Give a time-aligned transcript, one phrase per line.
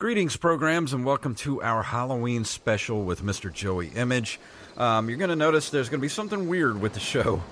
[0.00, 3.52] Greetings, programs, and welcome to our Halloween special with Mr.
[3.52, 4.38] Joey Image.
[4.76, 7.42] Um, you're going to notice there's going to be something weird with the show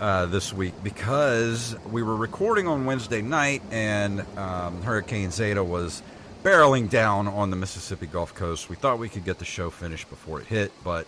[0.00, 6.02] uh, this week because we were recording on Wednesday night and um, Hurricane Zeta was
[6.42, 8.68] barreling down on the Mississippi Gulf Coast.
[8.68, 11.06] We thought we could get the show finished before it hit, but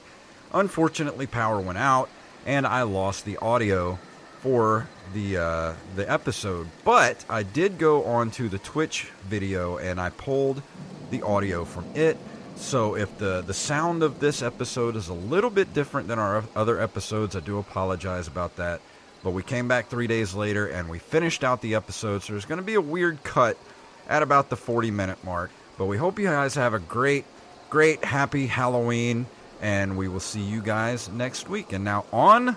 [0.54, 2.08] unfortunately, power went out
[2.46, 3.98] and I lost the audio
[4.46, 6.68] for the uh, the episode.
[6.84, 10.62] But I did go onto the Twitch video and I pulled
[11.10, 12.16] the audio from it.
[12.54, 16.44] So if the the sound of this episode is a little bit different than our
[16.54, 18.80] other episodes, I do apologize about that.
[19.24, 22.22] But we came back three days later and we finished out the episode.
[22.22, 23.58] So there's going to be a weird cut
[24.08, 25.50] at about the 40 minute mark.
[25.76, 27.24] But we hope you guys have a great,
[27.68, 29.26] great, happy Halloween.
[29.60, 31.72] And we will see you guys next week.
[31.72, 32.56] And now on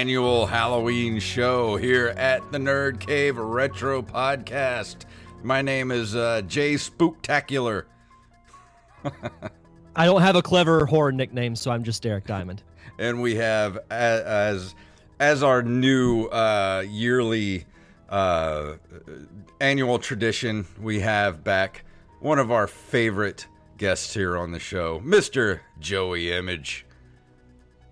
[0.00, 5.04] Annual Halloween show here at the Nerd Cave Retro Podcast.
[5.42, 7.84] My name is uh, Jay Spooktacular.
[9.94, 12.62] I don't have a clever horror nickname, so I'm just Derek Diamond.
[12.98, 14.74] and we have a- as
[15.18, 17.66] as our new uh, yearly
[18.08, 18.76] uh,
[19.60, 21.84] annual tradition, we have back
[22.20, 25.60] one of our favorite guests here on the show, Mr.
[25.78, 26.86] Joey Image.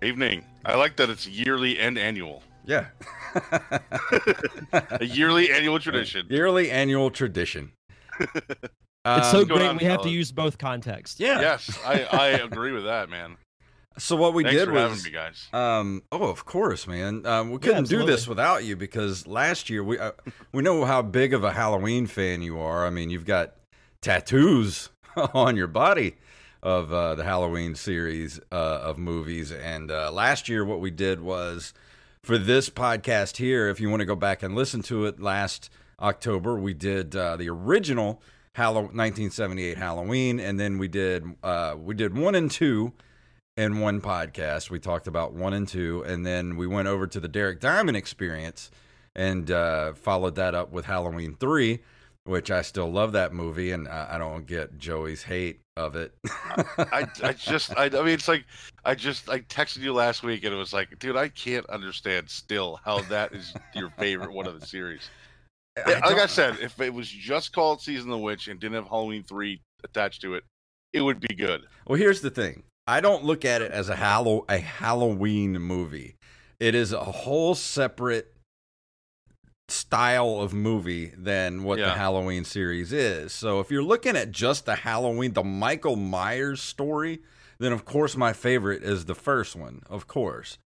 [0.01, 0.43] Evening.
[0.65, 2.43] I like that it's yearly and annual.
[2.65, 2.87] Yeah.
[4.73, 6.27] A yearly annual tradition.
[6.29, 7.71] Yearly annual tradition.
[9.05, 11.21] It's so Um, great on, we have to use both contexts.
[11.21, 11.39] yeah.
[11.39, 13.37] Yes, I, I agree with that, man.
[13.97, 15.47] So what we Thanks did for was having me, guys.
[15.53, 16.03] Um.
[16.11, 17.25] Oh, of course, man.
[17.25, 20.11] Um, we couldn't do this without you because last year we uh,
[20.51, 22.85] we know how big of a Halloween fan you are.
[22.85, 23.55] I mean, you've got
[24.01, 24.89] tattoos
[25.33, 26.17] on your body
[26.61, 29.51] of uh, the Halloween series uh, of movies.
[29.51, 31.73] And uh, last year, what we did was
[32.23, 33.69] for this podcast here.
[33.69, 37.35] If you want to go back and listen to it, last October we did uh,
[37.37, 38.21] the original
[38.53, 42.93] Hallow 1978 Halloween, and then we did uh, we did one and two
[43.55, 44.69] in one podcast.
[44.69, 47.95] We talked about one and two, and then we went over to the Derek Diamond
[47.95, 48.71] experience
[49.15, 51.79] and uh, followed that up with Halloween three,
[52.29, 56.13] which I still love that movie, and I, I don't get Joey's hate of it.
[56.77, 58.45] I, I just, I, I mean, it's like,
[58.85, 62.29] I just, I texted you last week and it was like, dude, I can't understand
[62.29, 65.09] still how that is your favorite one of the series.
[65.85, 68.75] I like I said, if it was just called Season of the Witch and didn't
[68.75, 70.43] have Halloween 3 attached to it,
[70.93, 71.63] it would be good.
[71.87, 72.63] Well, here's the thing.
[72.85, 76.15] I don't look at it as a Hallow a Halloween movie.
[76.59, 78.33] It is a whole separate
[79.71, 83.31] style of movie than what the Halloween series is.
[83.31, 87.19] So if you're looking at just the Halloween, the Michael Myers story,
[87.59, 90.57] then of course my favorite is the first one, of course.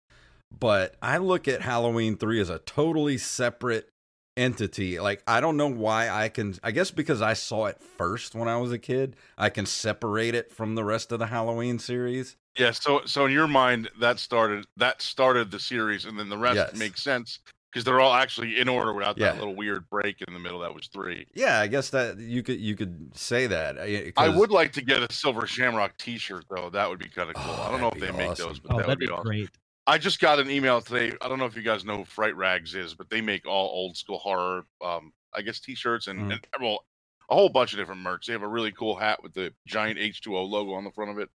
[0.58, 3.90] But I look at Halloween 3 as a totally separate
[4.38, 5.00] entity.
[5.00, 8.48] Like I don't know why I can I guess because I saw it first when
[8.48, 12.36] I was a kid, I can separate it from the rest of the Halloween series.
[12.58, 12.72] Yeah.
[12.72, 16.56] So, so in your mind, that started, that started the series and then the rest
[16.56, 16.76] Yes.
[16.78, 17.40] makes sense
[17.74, 19.32] because they're all actually in order without Yeah.
[19.32, 20.60] that little weird break in the middle.
[20.60, 21.26] That was three.
[21.34, 23.80] Yeah, I guess that you could you could say that.
[23.80, 26.70] I, I 'cause- would like to get a Silver Shamrock T-shirt though.
[26.70, 27.46] That would be kind of cool.
[27.58, 29.12] Oh, I don't know if they be make those, but Oh, that would be be
[29.12, 29.26] awesome.
[29.26, 29.50] great.
[29.88, 31.18] I just got an email today.
[31.22, 33.68] I don't know if you guys know who Fright Rags is, but they make all
[33.70, 36.34] old school horror, um, I guess T-shirts and, Mhm.
[36.34, 36.86] and well,
[37.30, 38.28] a whole bunch of different merch.
[38.28, 41.18] They have a really cool hat with the giant H2O logo on the front of
[41.20, 41.30] it.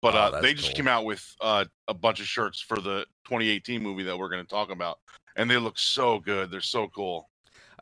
[0.00, 0.76] But Oh, uh, they just cool.
[0.76, 4.42] came out with uh, a bunch of shirts for the 2018 movie that we're going
[4.44, 4.98] to talk about,
[5.36, 6.50] and they look so good.
[6.50, 7.28] They're so cool.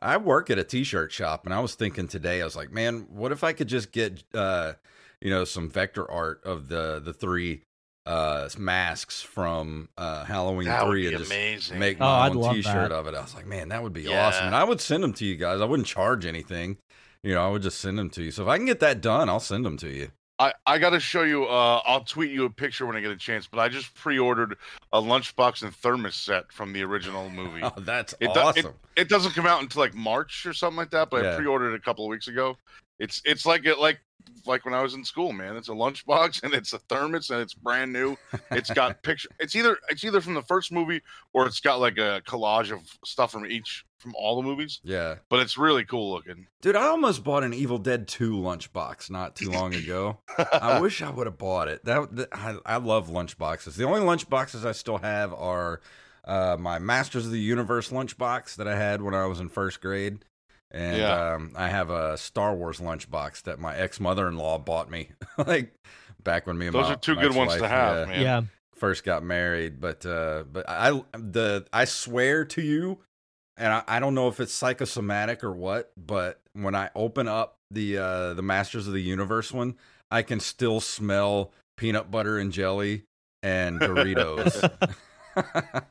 [0.01, 3.05] I work at a t-shirt shop and I was thinking today I was like, man,
[3.09, 4.73] what if I could just get uh
[5.21, 7.61] you know some vector art of the the three
[8.05, 11.79] uh masks from uh Halloween That would 3 be and just amazing.
[11.79, 13.13] make Oh, my I'd own love t-shirt of it.
[13.15, 14.25] I was like, man, that would be Yeah.
[14.25, 14.47] awesome.
[14.47, 15.61] And I would send them to you guys.
[15.61, 16.77] I wouldn't charge anything.
[17.23, 18.31] You know, I would just send them to you.
[18.31, 20.11] So if I can get that done, I'll send them to you.
[20.41, 21.45] I, I got to show you.
[21.45, 23.45] Uh, I'll tweet you a picture when I get a chance.
[23.47, 24.57] But I just pre-ordered
[24.91, 27.61] a lunchbox and thermos set from the original movie.
[27.63, 28.73] Oh, that's It do- awesome.
[28.95, 31.09] it doesn't come out until like March or something like that.
[31.11, 31.33] But Yeah.
[31.33, 32.57] I pre-ordered it a couple of weeks ago.
[32.97, 33.99] It's it's like it like
[34.45, 35.55] like when I was in school, man.
[35.55, 38.17] It's a lunchbox and it's a thermos and it's brand new.
[38.51, 39.29] It's got picture.
[39.39, 41.01] It's either it's either from the first movie
[41.33, 44.79] or it's got like a collage of stuff from each from all the movies.
[44.83, 45.15] yeah.
[45.29, 46.47] But it's really cool looking.
[46.61, 50.17] Dude, I almost bought an Evil Dead 2 lunchbox not too long ago.
[50.51, 51.85] I wish I would have bought it.
[51.85, 53.75] That, that I, I love lunchboxes.
[53.75, 55.81] The only lunchboxes I still have are
[56.25, 59.81] uh, my Masters of the Universe lunchbox that I had when I was in first
[59.81, 60.25] grade.
[60.73, 61.33] And Yeah.
[61.33, 65.09] um, I have a Star Wars lunchbox that my ex mother in law bought me,
[65.37, 65.73] like
[66.23, 68.13] back when me and Those my, are two my good ones to ex-wife, have, yeah,
[68.13, 68.21] man.
[68.21, 68.41] Yeah.
[68.75, 69.81] first got married.
[69.81, 72.99] But uh, but I the I swear to you,
[73.57, 77.55] and I, I don't know if it's psychosomatic or what, but when I open up
[77.69, 79.75] the uh, the Masters of the Universe one,
[80.09, 83.03] I can still smell peanut butter and jelly
[83.43, 84.69] and Doritos.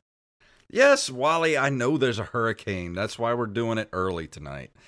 [0.72, 2.94] yes, Wally, I know there's a hurricane.
[2.94, 4.70] That's why we're doing it early tonight.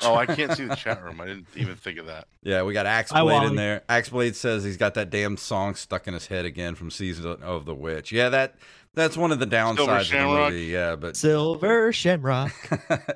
[0.00, 1.20] Oh, I can't see the chat room.
[1.20, 2.28] I didn't even think of that.
[2.44, 3.82] Yeah, we got Hi, Axeblade in there.
[3.88, 7.64] Axeblade says he's got that damn song stuck in his head again from Season of
[7.64, 8.12] the Witch.
[8.12, 8.54] Yeah, that
[8.94, 10.64] that's one of the downsides of the movie.
[10.66, 12.52] Yeah, but Silver Shamrock.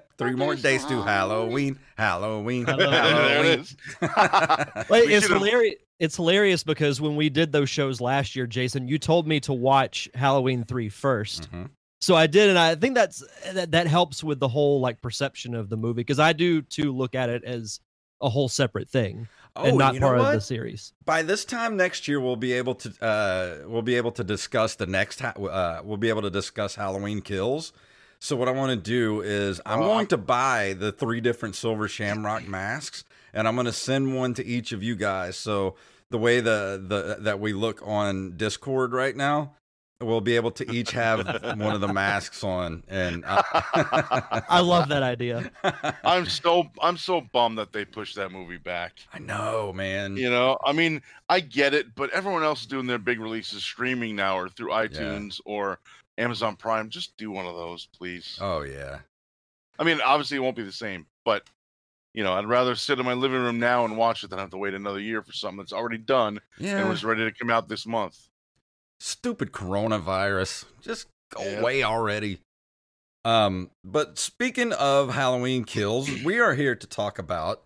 [0.18, 1.78] three more days to Halloween.
[1.96, 2.66] Halloween.
[2.66, 2.84] Halloween.
[2.88, 3.76] there it is.
[4.02, 5.74] Like, We it's should've- hilarious.
[5.98, 9.52] It's hilarious because when we did those shows last year, Jason, you told me to
[9.54, 11.50] watch Halloween 3 first.
[11.50, 11.70] Mhm.
[12.00, 15.54] So I did, and I think that's that, that helps with the whole like perception
[15.54, 17.80] of the movie because I do too look at it as
[18.20, 20.28] a whole separate thing Oh, and not you know part what?
[20.28, 20.92] of the series.
[21.04, 24.74] By this time next year, we'll be able to uh, we'll be able to discuss
[24.74, 25.20] the next.
[25.20, 27.72] Ha- uh, we'll be able to discuss Halloween Kills.
[28.18, 31.54] So what I want to do is I'm Oh, going to buy the three different
[31.54, 35.36] silver shamrock masks, and I'm going to send one to each of you guys.
[35.36, 35.76] So
[36.10, 39.54] the way the the that we look on Discord right now,
[40.00, 41.26] we'll be able to each have
[41.58, 45.50] one of the masks on, and I, I love that idea.
[46.04, 48.94] I'm so I'm so bummed that they pushed that movie back.
[49.12, 50.16] I know, man.
[50.16, 53.62] You know, I mean, I get it, but everyone else is doing their big releases
[53.62, 55.78] streaming now or through iTunes or
[56.18, 56.88] Amazon Prime.
[56.90, 58.38] Just do one of those, please.
[58.40, 58.98] Oh yeah.
[59.78, 61.44] I mean, obviously it won't be the same, but
[62.14, 64.48] you know, I'd rather sit in my living room now and watch it than have
[64.50, 66.78] to wait another year for something that's already done Yeah.
[66.78, 68.18] and was ready to come out this month.
[69.00, 72.38] Stupid coronavirus just go away already
[73.24, 77.62] um but speaking of halloween kills we are here to talk about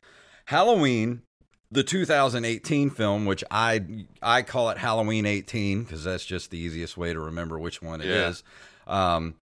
[0.47, 1.23] halloween
[1.71, 3.81] the 2018 film which i
[4.23, 8.00] i call it halloween 18 because that's just the easiest way to remember which one
[8.00, 8.43] it is.
[8.88, 9.15] Yeah.
[9.15, 9.35] um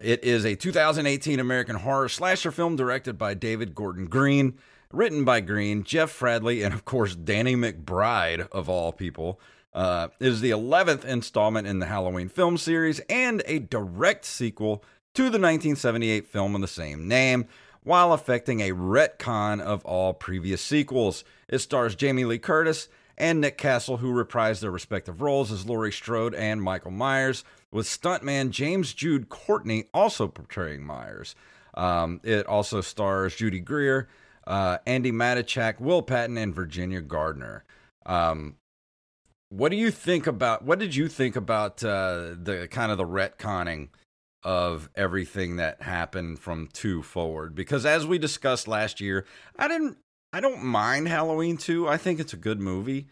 [0.00, 4.58] it is a 2018 american horror slasher film directed by david gordon green
[4.92, 9.40] written by green jeff fradley and of course danny mcbride of all people
[9.74, 14.84] uh, it is the 11th installment in the Halloween film series and a direct sequel
[15.14, 17.46] to the 1978 film of the same name,
[17.82, 21.24] while affecting a retcon of all previous sequels.
[21.48, 22.88] It stars Jamie Lee Curtis
[23.18, 27.86] and Nick Castle, who reprise their respective roles as Laurie Strode and Michael Myers, with
[27.86, 31.34] stuntman James Jude Courtney also portraying Myers.
[31.74, 34.08] Um, it also stars Judy Greer,
[34.46, 37.64] uh, Andi Matichak, Will Patton, and Virginia Gardner.
[38.04, 38.56] Um,
[39.52, 40.64] what do you think about?
[40.64, 43.88] What did you think about uh, the kind of the retconning
[44.42, 47.54] of everything that happened from two forward?
[47.54, 49.26] Because as we discussed last year,
[49.58, 49.98] I didn't.
[50.32, 51.86] I don't mind Halloween two.
[51.86, 53.08] I think it's a good movie,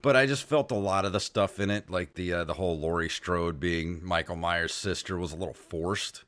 [0.00, 2.54] but I just felt a lot of the stuff in it, like the uh, the
[2.54, 6.24] whole Laurie Strode being Michael Myers' sister, was a little forced.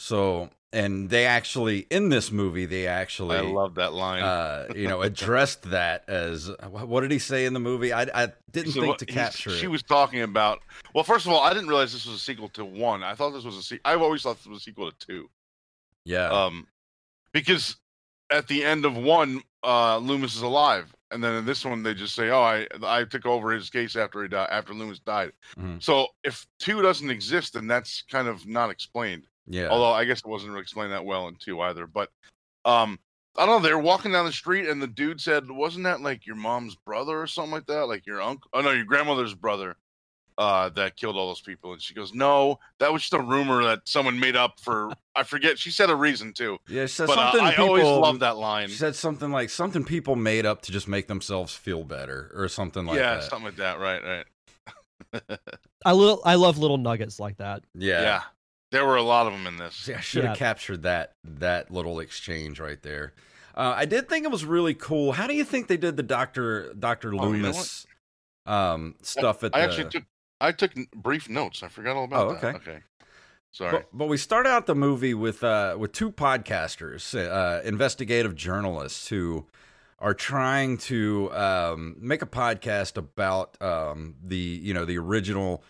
[0.00, 4.22] So, and they actually in this movie, they actually I love that line.
[4.22, 7.92] uh, you know, addressed that as what did he say in the movie?
[7.92, 10.60] I, I didn't So think to capture She was talking about.
[10.94, 13.02] Well, first of all, I didn't realize this was a sequel to one.
[13.02, 13.82] I thought this was a sequel.
[13.92, 15.28] I've always thought this was a sequel to two.
[16.06, 16.66] yeah, Um,
[17.32, 17.76] because
[18.30, 21.92] at the end of one, uh, Loomis is alive, and then in this one, they
[21.92, 25.32] just say, "Oh, I I took over his case after he died, after Loomis died."
[25.58, 25.82] Mhm.
[25.82, 29.26] So if two doesn't exist, then that's kind of not explained.
[29.50, 31.86] Yeah, Although I guess it wasn't really explained that well in two either.
[31.86, 32.10] But
[32.64, 33.00] um,
[33.36, 33.68] I don't know.
[33.68, 36.76] They were walking down the street, and the dude said, "Wasn't that like your mom's
[36.76, 37.88] brother or something like that?
[37.88, 38.48] Like your uncle?
[38.52, 39.76] Oh no, your grandmother's brother."
[40.38, 43.64] Uh, that killed all those people, and she goes, "No, that was just a rumor
[43.64, 45.58] that someone made up for." I forget.
[45.58, 46.86] She said a reason too, yeah.
[46.86, 47.64] She said but uh, something I people.
[47.66, 48.68] always love that line.
[48.68, 52.46] She said something like something people made up to just make themselves feel better, or
[52.48, 53.22] something like yeah, that.
[53.22, 53.80] Yeah, something like that.
[53.80, 54.24] Right, right.
[55.84, 57.64] I little I love little nuggets like that.
[57.74, 58.02] Yeah.
[58.02, 58.22] Yeah,
[58.70, 59.74] there were a lot of them in this.
[59.74, 60.38] See, I should have Yeah.
[60.38, 63.12] captured that that little exchange right there.
[63.54, 65.12] Uh, I did think it was really cool.
[65.12, 67.86] How do you think they did the Doctor Doctor Oh, you know Loomis
[68.46, 69.64] um, stuff at I the?
[69.66, 70.04] actually took
[70.40, 71.62] I took brief notes.
[71.62, 72.44] I forgot all about Oh, that.
[72.44, 72.56] okay.
[72.70, 72.78] Okay.
[73.52, 73.72] Sorry.
[73.72, 79.08] But, but we start out the movie with uh, with two podcasters, uh, investigative journalists
[79.08, 79.46] who
[79.98, 85.62] are trying to um, make a podcast about um, the you know the original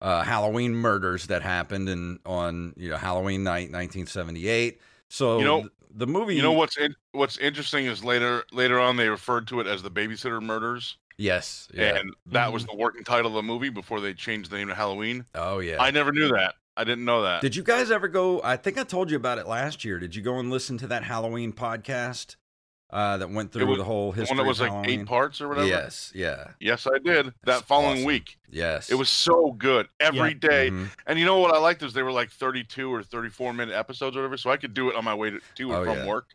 [0.00, 4.80] uh, Halloween murders that happened in on you know Halloween night, 1978.
[5.08, 8.78] So You know- th- the movie, you know what's in, what's interesting is later later
[8.78, 11.96] on they referred to it as the babysitter murders, Yes, yeah.
[11.96, 14.74] and that was the working title of the movie before they changed the name to
[14.74, 15.24] Halloween.
[15.34, 15.82] oh yeah.
[15.82, 16.54] I never knew that.
[16.76, 17.40] I didn't know that.
[17.40, 18.40] Did you guys ever go?
[18.44, 19.98] I think I told you about it last year.
[19.98, 22.36] Did you go and listen to that Halloween podcast
[22.90, 24.36] uh, that went through was the whole the history?
[24.36, 25.00] one that was of like Halloween?
[25.00, 25.66] eight parts or whatever.
[25.66, 27.32] Yes, yeah, Yes, I did.
[27.44, 28.04] That following awesome.
[28.06, 28.90] week, yes.
[28.90, 30.48] it was so good every Yeah.
[30.48, 30.70] day.
[30.70, 30.88] Mhm.
[31.06, 34.16] And you know what I liked is they were like 32 or 34 minute episodes
[34.16, 35.98] or whatever, so I could do it on my way to, to and Oh, from
[35.98, 36.06] yeah.
[36.06, 36.26] work.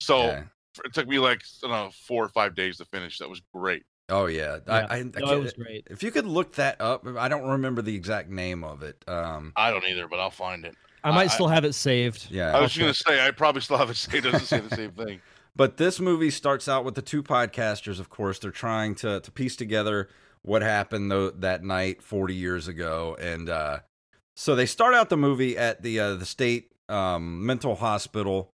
[0.00, 0.42] So Yeah.
[0.84, 3.18] it took me like I don't know four or five days to finish.
[3.18, 3.84] That was great.
[4.08, 4.58] Oh yeah.
[4.66, 4.72] Yeah.
[4.72, 5.86] I, I, I No, can't- it was great.
[5.90, 9.02] if you could look that up, I don't remember the exact name of it.
[9.06, 10.74] Um, I don't either, but I'll find it.
[11.04, 12.28] I might I- still have it saved.
[12.30, 12.56] yeah.
[12.56, 13.94] I was gonna say I probably still have it.
[13.96, 14.26] saved.
[14.26, 15.20] it doesn't say the same thing.
[15.56, 18.00] But this movie starts out with the two podcasters.
[18.00, 20.08] Of course, they're trying to to piece together
[20.42, 23.80] what happened though that night 40 years ago, and uh,
[24.36, 28.50] so they start out the movie at the uh, the state um, mental hospital,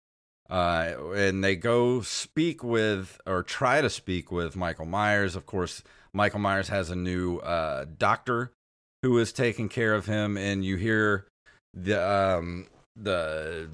[0.48, 5.34] uh, and they go speak with or try to speak with Michael Myers.
[5.34, 5.82] Of course,
[6.12, 8.52] Michael Myers has a new uh, doctor
[9.02, 11.26] who is taking care of him, and you hear
[11.74, 13.68] the um, the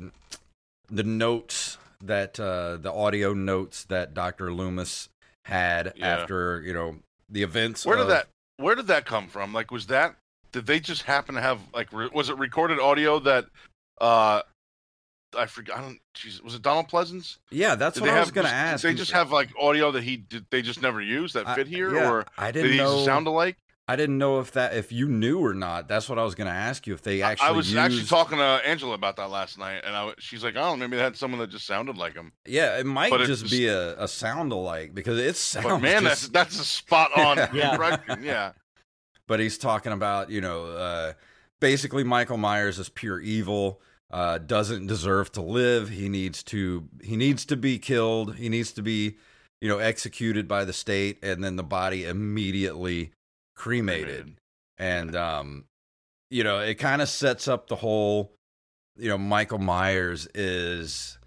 [0.88, 5.08] the notes that uh, the audio notes that Doctor Loomis
[5.44, 6.06] had Yeah.
[6.18, 6.96] after you know
[7.28, 7.84] the events.
[7.86, 9.52] Where did of- that Where did that come from?
[9.52, 10.16] Like, was that
[10.52, 13.46] did they just happen to have like re- was it recorded audio that
[14.00, 14.42] uh
[15.38, 15.78] I forgot.
[15.78, 15.98] I don't.
[16.16, 17.36] Jeez, was it Donald Pleasence?
[17.52, 18.82] Yeah, that's Did what I have was going to ask.
[18.82, 20.44] Did they just have like audio that he did?
[20.50, 23.04] They just never used that fit here, yeah, or I did didn't he know.
[23.04, 23.56] sound alike?
[23.90, 25.88] I didn't know if that if you knew or not.
[25.88, 27.48] That's what I was going to ask you if they actually.
[27.48, 30.54] I was used, actually talking to Angela about that last night, and I, she's like,
[30.56, 33.26] "Oh, maybe they had someone that just sounded like him." Yeah, it might but it
[33.26, 35.66] just just- be a, a sound alike because it sounds.
[35.66, 37.98] But man, that's just- that's a spot on Yeah.
[38.20, 38.52] Yeah,
[39.26, 41.12] but he's talking about you know uh,
[41.58, 43.80] basically Michael Myers is pure evil.
[44.12, 45.88] Uh, doesn't deserve to live.
[45.88, 46.88] He needs to.
[47.02, 48.36] He needs to be killed.
[48.36, 49.16] He needs to be,
[49.60, 53.12] you know, executed by the state, and then the body immediately
[53.60, 54.34] cremated.
[54.78, 55.64] And um,
[56.30, 58.32] you know, it kind of sets up the whole.
[58.96, 61.18] You know, Michael Myers is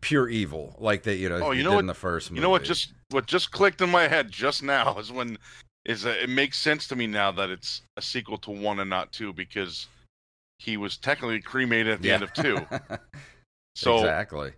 [0.00, 1.16] pure evil, like that.
[1.16, 2.38] You know, Oh, you know did what- in the first movie.
[2.38, 2.64] you know what?
[2.64, 5.38] Just what just clicked in my head just now is when
[5.84, 8.88] is that it makes sense to me now that it's a sequel to one and
[8.88, 9.88] not two because
[10.58, 12.58] he was technically cremated at the end of two.
[13.74, 14.52] So exactly.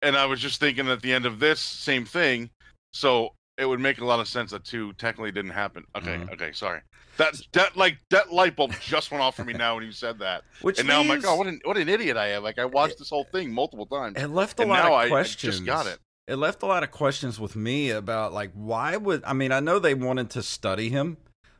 [0.00, 2.48] and I was just thinking at the end of this, same thing.
[2.94, 5.84] So it would make a lot of sense that two technically didn't happen.
[5.96, 6.32] Okay, Mhm.
[6.32, 6.80] okay, sorry.
[7.16, 10.20] That that like that light bulb just went off for me now when you said
[10.20, 12.42] that, Which and now I'm like, oh, what an what an idiot I am!
[12.44, 14.92] Like I watched this whole thing multiple times, It left a and lot now of
[14.94, 15.56] I, I questions.
[15.56, 15.98] just got it.
[16.28, 19.60] It left a lot of questions with me about like why would I mean I
[19.60, 21.16] know they wanted to study him,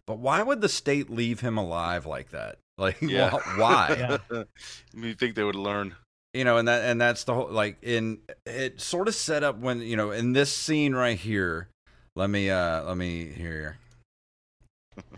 [0.06, 2.58] but why would the state leave him alive like that?
[2.78, 3.30] Like Yeah.
[3.56, 4.18] why?
[4.30, 4.42] Yeah.
[4.94, 5.96] you think they would learn?
[6.32, 9.58] You know, and that and that's the whole like in it sort of set up
[9.58, 11.70] when you know in this scene right here.
[12.18, 13.78] Let me uh let me hear.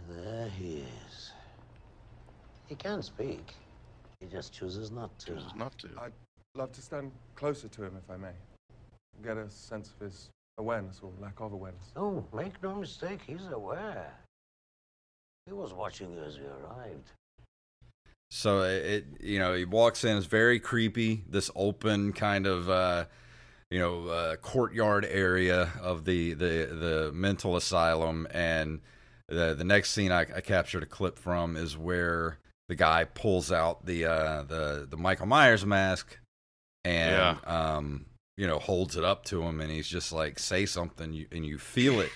[0.07, 1.31] There he is.
[2.67, 3.55] He can't speak.
[4.21, 5.29] He just chooses not to.
[5.29, 5.89] Chooses not to.
[5.99, 6.13] I'd
[6.55, 8.35] love to stand closer to him, if I may.
[9.25, 10.29] Get a sense of his
[10.59, 11.85] awareness or lack of awareness.
[11.97, 14.13] Oh, make no mistake, he's aware.
[15.47, 17.13] He was watching you as you arrived.
[18.31, 21.25] So it, it you know he walks in it's very creepy.
[21.27, 23.07] This open kind of uh,
[23.71, 28.81] you know uh, courtyard area of the the the mental asylum, and
[29.29, 33.53] the the next scene I, I captured a clip from is where the guy pulls
[33.53, 36.19] out the uh, the the Michael Myers mask
[36.85, 41.13] and um you know holds it up to him, and he's just like say something,
[41.13, 42.11] you, and you feel it,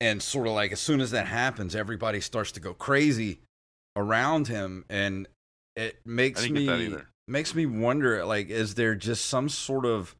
[0.00, 3.40] and sort of like as soon as that happens, everybody starts to go crazy
[3.96, 4.84] around him.
[4.88, 5.28] And
[5.76, 7.08] it makes me get that either.
[7.28, 10.16] makes me wonder like is there just some sort of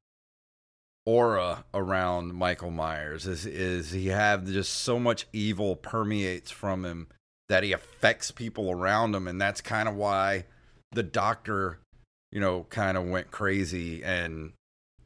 [1.07, 7.07] aura around Michael Myers is is he have just so much evil permeates from him
[7.49, 9.29] that he affects people around him.
[9.29, 10.45] And that's kind of why
[10.93, 11.79] the doctor
[12.33, 14.53] you know kind of went crazy and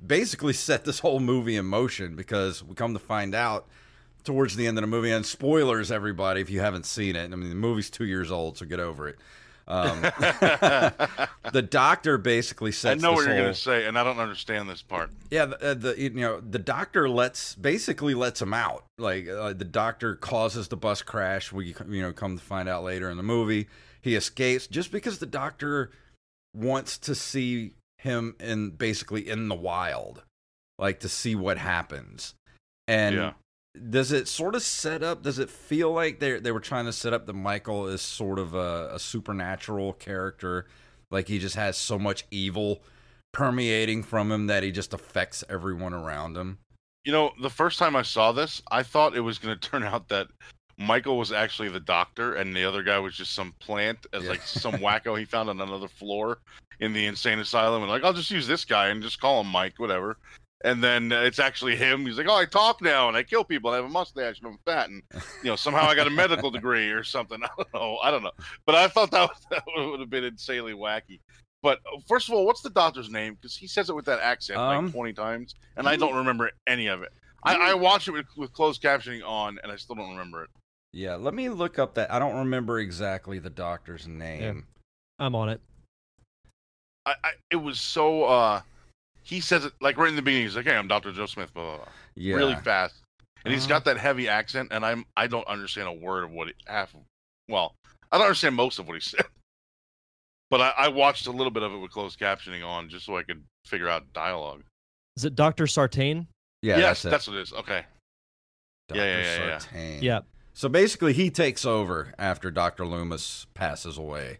[0.04, 3.68] basically set this whole movie in motion because we come to find out
[4.24, 7.30] towards the end of the movie and spoilers everybody if you haven't seen it.
[7.32, 9.18] I mean the movie's two years old so get over it
[9.70, 10.00] Um,
[11.52, 13.02] the doctor basically sets.
[13.02, 15.10] I know what you're whole- gonna say, and I don't understand this part.
[15.30, 18.84] Yeah, the, uh, the you know the doctor lets basically lets him out.
[18.98, 21.52] Like uh, the doctor causes the bus crash.
[21.52, 23.68] We you know come to find out later in the movie
[24.02, 25.90] he escapes just because the doctor
[26.54, 30.22] wants to see him in basically in the wild,
[30.78, 32.34] like to see what happens.
[32.88, 33.32] And Yeah.
[33.90, 35.22] Does it sort of set up?
[35.22, 38.38] Does it feel like they they were trying to set up that Michael is sort
[38.38, 40.66] of a, a supernatural character,
[41.10, 42.82] like he just has so much evil
[43.32, 46.58] permeating from him that he just affects everyone around him.
[47.04, 49.84] You know, the first time I saw this, I thought it was going to turn
[49.84, 50.26] out that
[50.76, 54.30] Michael was actually the doctor, and the other guy was just some plant, as Yeah.
[54.30, 56.38] like some wacko he found on another floor
[56.80, 59.46] in the insane asylum, and like I'll just use this guy and just call him
[59.46, 60.16] Mike, whatever.
[60.62, 62.04] And then uh, it's actually him.
[62.04, 63.70] He's like, "Oh, I talk now and I kill people.
[63.70, 65.02] and I have a mustache and I'm fat, and
[65.42, 67.40] you know somehow I got a medical degree or something.
[67.44, 67.98] I don't know.
[68.02, 68.32] I don't know.
[68.66, 71.20] But I thought that, was, that would have been insanely wacky.
[71.62, 73.34] But uh, first of all, what's the doctor's name?
[73.34, 76.50] Because he says it with that accent Um, like 20 times, and I don't remember
[76.66, 77.12] any of it.
[77.42, 80.50] I, I watched it with, with closed captioning on, and I still don't remember it.
[80.92, 82.12] Yeah, let me look up that.
[82.12, 84.66] I don't remember exactly the doctor's name.
[85.18, 85.60] I'm on it.
[87.06, 88.24] I, I it was so.
[88.24, 88.60] uh
[89.22, 90.46] He says it like right in the beginning.
[90.46, 91.86] He's like, "Hey, I'm Doctor Joe Smith." Blah, blah, blah.
[92.16, 92.94] Yeah, Really fast,
[93.44, 93.74] and he's Uh-huh.
[93.74, 96.94] got that heavy accent, and I'm I don't understand a word of what he, half.
[96.94, 97.00] Of,
[97.48, 97.74] well,
[98.10, 99.24] I don't understand most of what he said,
[100.50, 103.16] but I, I watched a little bit of it with closed captioning on just so
[103.16, 104.62] I could figure out dialogue.
[105.16, 106.26] Is it Doctor Sartain?
[106.62, 107.10] yeah, yes, that's it.
[107.10, 107.52] that's what it is.
[107.52, 107.84] Okay.
[108.88, 108.98] Dr.
[109.00, 109.58] yeah, yeah, yeah, yeah.
[109.58, 109.98] Sartain.
[110.02, 110.20] Yeah.
[110.54, 114.38] So basically, he takes over after Doctor Loomis passes away.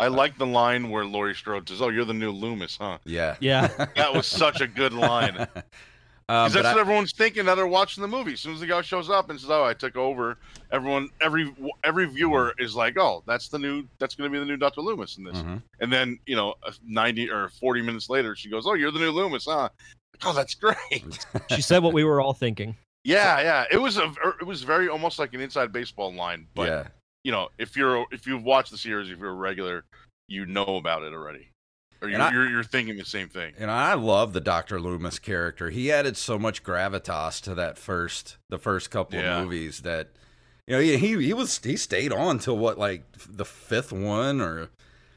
[0.00, 3.36] I like the line where Laurie Strode says, "Oh, you're the new Loomis, huh?" Yeah,
[3.40, 3.68] Yeah.
[3.96, 5.36] That was such a good line.
[5.38, 5.48] um,
[6.28, 8.32] 'Cause but that's I- what everyone's thinking now they're watching the movie.
[8.34, 10.38] As soon as the guy shows up and says, "Oh, I took over,"
[10.72, 11.52] everyone, every
[11.84, 14.80] every viewer is like, "Oh, that's the new, that's going to be the new Doctor
[14.80, 15.62] Loomis in this." Mhm.
[15.80, 18.98] And then you know, uh, ninety or forty minutes later, she goes, "Oh, you're the
[19.00, 19.68] new Loomis, huh?"
[20.24, 20.78] Oh, that's great.
[21.50, 22.76] she said what we were all thinking.
[23.04, 23.64] yeah, yeah.
[23.72, 26.46] It was a, it was very almost like an inside baseball line.
[26.54, 26.84] But yeah,
[27.24, 29.84] you know, if you're if you've watched the series, if you're a regular,
[30.28, 31.50] you know about it already,
[32.00, 33.54] or you're I- you're, you're thinking the same thing.
[33.58, 35.70] and I love the Doctor Loomis character.
[35.70, 39.38] He added so much gravitas to that first, the first couple Yeah.
[39.38, 40.08] of movies that,
[40.66, 44.40] you know, he he, he was he stayed on till what like the fifth one
[44.40, 44.68] or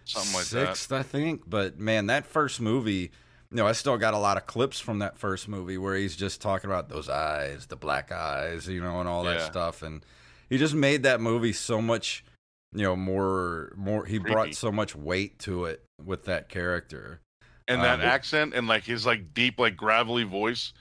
[0.06, 0.68] Something like that.
[0.76, 1.44] sixth, I think.
[1.48, 3.12] But man, that first movie,
[3.52, 6.18] you know, I still got a lot of clips from that first movie where he's
[6.18, 9.82] just talking about those eyes, the black eyes, you know, and all that stuff.
[9.82, 10.04] And
[10.50, 12.24] he just made that movie so much,
[12.74, 14.06] you know, more more.
[14.06, 14.32] He Creepy.
[14.34, 17.22] brought so much weight to it with that character.
[17.68, 20.74] and that Um, accent and like his like deep like gravelly voice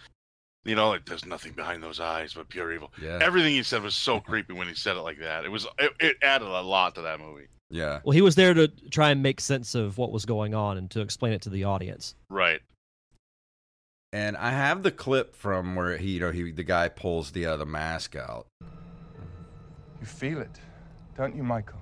[0.64, 3.82] you know like there's nothing behind those eyes but pure evil Yeah, everything he said
[3.82, 6.60] was so creepy when he said it like that it was it, it added a
[6.62, 8.00] lot to that movie yeah.
[8.04, 10.90] Well, he was there to try and make sense of what was going on and
[10.90, 12.14] to explain it to the audience.
[12.28, 12.60] right
[14.12, 17.46] And I have the clip from where he, you know, he the guy pulls the
[17.46, 18.46] uh, the mask out.
[20.02, 20.58] You feel it,
[21.16, 21.78] don't you, Michael?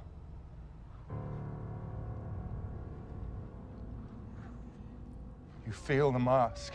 [5.66, 6.74] You feel the mask.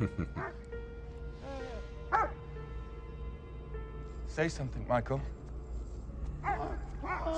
[4.28, 5.20] Say something, Michael.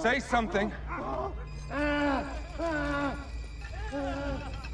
[0.00, 0.70] Say something.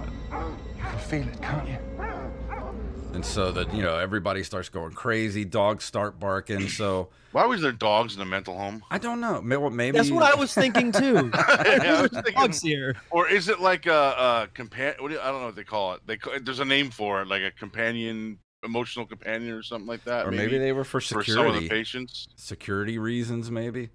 [0.00, 1.76] You feel it, can't you?
[3.12, 5.44] And so that you know everybody starts going crazy.
[5.44, 6.68] Dogs start barking.
[6.68, 9.40] So why was there dogs in a mental home I don't know.
[9.42, 11.30] Maybe That's what I was thinking too.
[11.64, 12.96] Yeah, was thinking- dogs here.
[13.10, 13.92] or is it like a,
[14.44, 16.90] a companion what do i don't know what they call it they there's a name
[16.90, 20.84] for it like a companion emotional companion or something like that or maybe they were
[20.84, 23.90] for for some of the security, patients security reasons, maybe.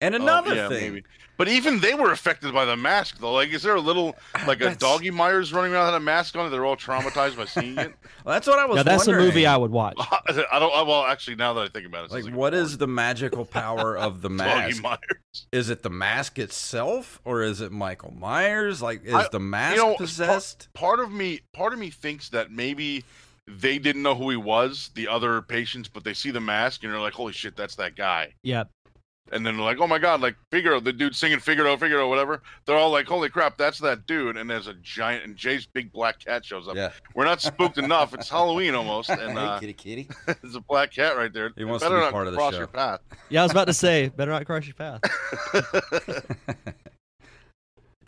[0.00, 1.04] And Oh, another yeah, thing, maybe.
[1.36, 3.32] But even they were affected by the mask, though.
[3.32, 6.36] Like, is there a little, ah, like a doggy Myers running around with a mask
[6.36, 6.48] on?
[6.52, 7.92] They're all traumatized by seeing it.
[8.24, 8.76] Well, that's what I was.
[8.76, 9.96] Now that's a movie I would watch.
[10.00, 10.72] I don't.
[10.72, 12.78] I- Well, actually, now that I think about it, it Like, sounds what a is
[12.78, 14.82] the magical power of the doggy mask?
[14.82, 15.46] Myers?
[15.50, 18.80] Is it the mask itself, or is it Michael Myers?
[18.80, 20.68] Like, is I- the mask know, part- possessed?
[20.74, 23.02] Part of me, part of me thinks that maybe
[23.48, 26.92] they didn't know who he was, the other patients, but they see the mask and
[26.92, 28.64] they're like, "Holy shit, that's that guy!" Yeah.
[29.30, 32.40] And then they're like, "Oh my god, like Figaro, the dude singing Figaro, Figaro, whatever."
[32.64, 35.92] They're all like, "Holy crap, that's that dude!" And there's a giant, and Jay's big
[35.92, 36.76] black cat shows up.
[36.76, 36.92] Yeah.
[37.14, 38.14] We're not spooked enough.
[38.14, 40.08] It's Halloween almost, and uh, kitty, kitty.
[40.26, 41.50] there's a black cat right there.
[41.56, 42.58] He It wants to be not part of the cross show.
[42.60, 43.00] your path.
[43.28, 45.00] Yeah, I was about to say, better not cross your path.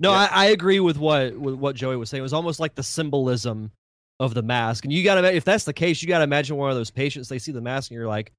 [0.03, 0.29] No, Yeah.
[0.33, 2.21] I, I agree with what with what Joey was saying.
[2.21, 3.71] It was almost like the symbolism
[4.21, 6.57] of the mask, and you got to if that's the case, you got to imagine
[6.57, 7.29] one of those patients.
[7.29, 8.31] They see the mask, and you're like,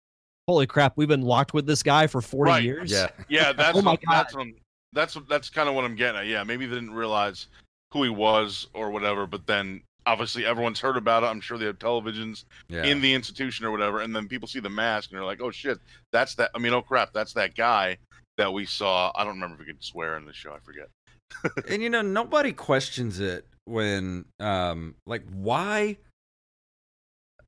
[0.47, 2.63] "Holy crap, we've been locked with this guy for 40 Right.
[2.63, 3.07] years." Yeah.
[3.27, 4.47] Yeah, that's Oh my what, that's what
[4.93, 6.27] that's what- that's kind of what I'm getting at.
[6.27, 7.47] Yeah, maybe they didn't realize
[7.91, 11.25] who he was or whatever, but then obviously everyone's heard about it.
[11.27, 12.83] I'm sure they have televisions Yeah.
[12.83, 15.49] in the institution or whatever, and then people see the mask and they're like, "Oh
[15.51, 15.79] shit,
[16.11, 17.97] that's that." I mean, oh crap, that's that guy
[18.37, 19.11] that we saw.
[19.15, 20.53] I don't remember if we could swear in the show.
[20.53, 20.89] I forget.
[21.69, 25.97] and you know nobody questions it when um like why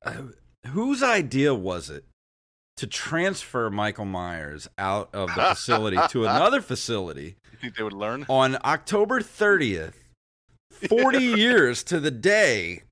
[0.05, 0.23] uh,
[0.67, 2.05] whose idea was it
[2.77, 7.93] to transfer Michael Myers out of the facility to another facility You think they would
[7.93, 8.25] learn?
[8.29, 9.93] on October 30th
[10.89, 12.83] 40 years to the day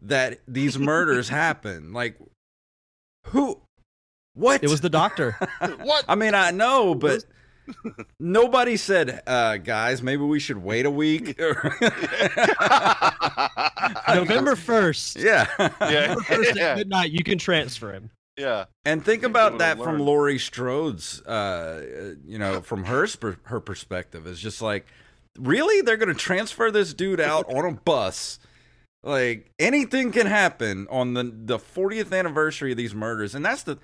[0.00, 2.16] that these murders happened like
[3.28, 3.60] who
[4.34, 5.36] what It was the doctor.
[5.82, 6.04] what?
[6.08, 7.24] I mean, I know, but
[8.18, 11.38] nobody said, uh, guys, maybe we should wait a week.
[14.08, 15.22] November 1st.
[15.22, 15.46] yeah.
[15.58, 18.10] yeah, November 1st at midnight, you can transfer him.
[18.36, 18.64] yeah.
[18.84, 20.06] And think about don't that from learn.
[20.06, 24.26] Laurie Strode's, uh, uh, you know, from her sp- her perspective.
[24.26, 24.86] It's just like,
[25.38, 28.38] really, they're going to transfer this dude out on a bus.
[29.02, 33.78] Like anything can happen on the the 40th anniversary of these murders, and that's the,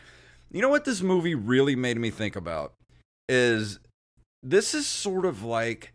[0.52, 2.74] you know what this movie really made me think about
[3.28, 3.78] is
[4.42, 5.92] this is sort of like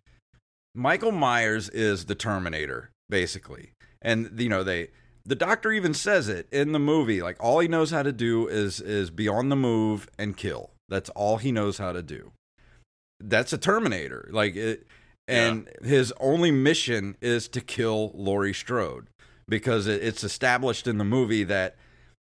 [0.75, 3.71] Michael Myers is the Terminator, basically.
[4.01, 4.89] And you know, they
[5.25, 7.21] the doctor even says it in the movie.
[7.21, 10.71] Like all he knows how to do is is be on the move and kill.
[10.89, 12.31] That's all he knows how to do.
[13.19, 14.29] That's a Terminator.
[14.31, 14.87] Like it
[15.27, 19.07] and his only mission is to kill Laurie Strode
[19.47, 21.75] because it, it's established in the movie that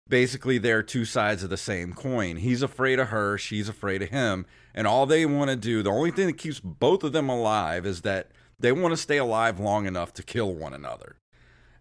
[0.08, 2.38] basically they're two sides of the same coin.
[2.38, 5.92] He's afraid of her, she's afraid of him, and all they want to do, the
[5.92, 9.60] only thing that keeps both of them alive is that they want to stay alive
[9.60, 11.16] long enough to kill one another.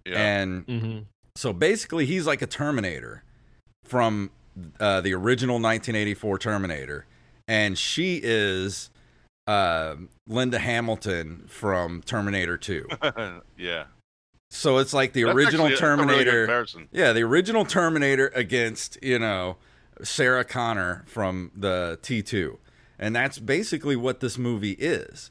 [0.07, 0.19] Yeah.
[0.19, 0.99] And Mm-hmm.
[1.37, 3.23] so basically he's like a Terminator
[3.85, 4.31] from
[4.79, 7.07] uh, the original 1984 Terminator
[7.49, 8.91] and she is
[9.47, 9.97] uh,
[10.29, 12.87] Linda Hamilton from Terminator 2.
[13.59, 13.85] yeah.
[14.53, 16.89] So it's like the That's original actually a- a really good Terminator.
[16.93, 19.57] Yeah, the original Terminator against, you know,
[20.03, 22.59] Sarah Connor from the T2.
[22.99, 25.31] And that's basically what this movie is.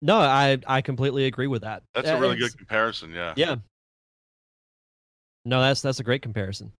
[0.00, 1.82] No, I I completely agree with that.
[1.94, 3.10] That's a really it's- good comparison.
[3.12, 3.34] Yeah.
[3.36, 3.56] Yeah.
[5.44, 6.72] No, that's that's a great comparison.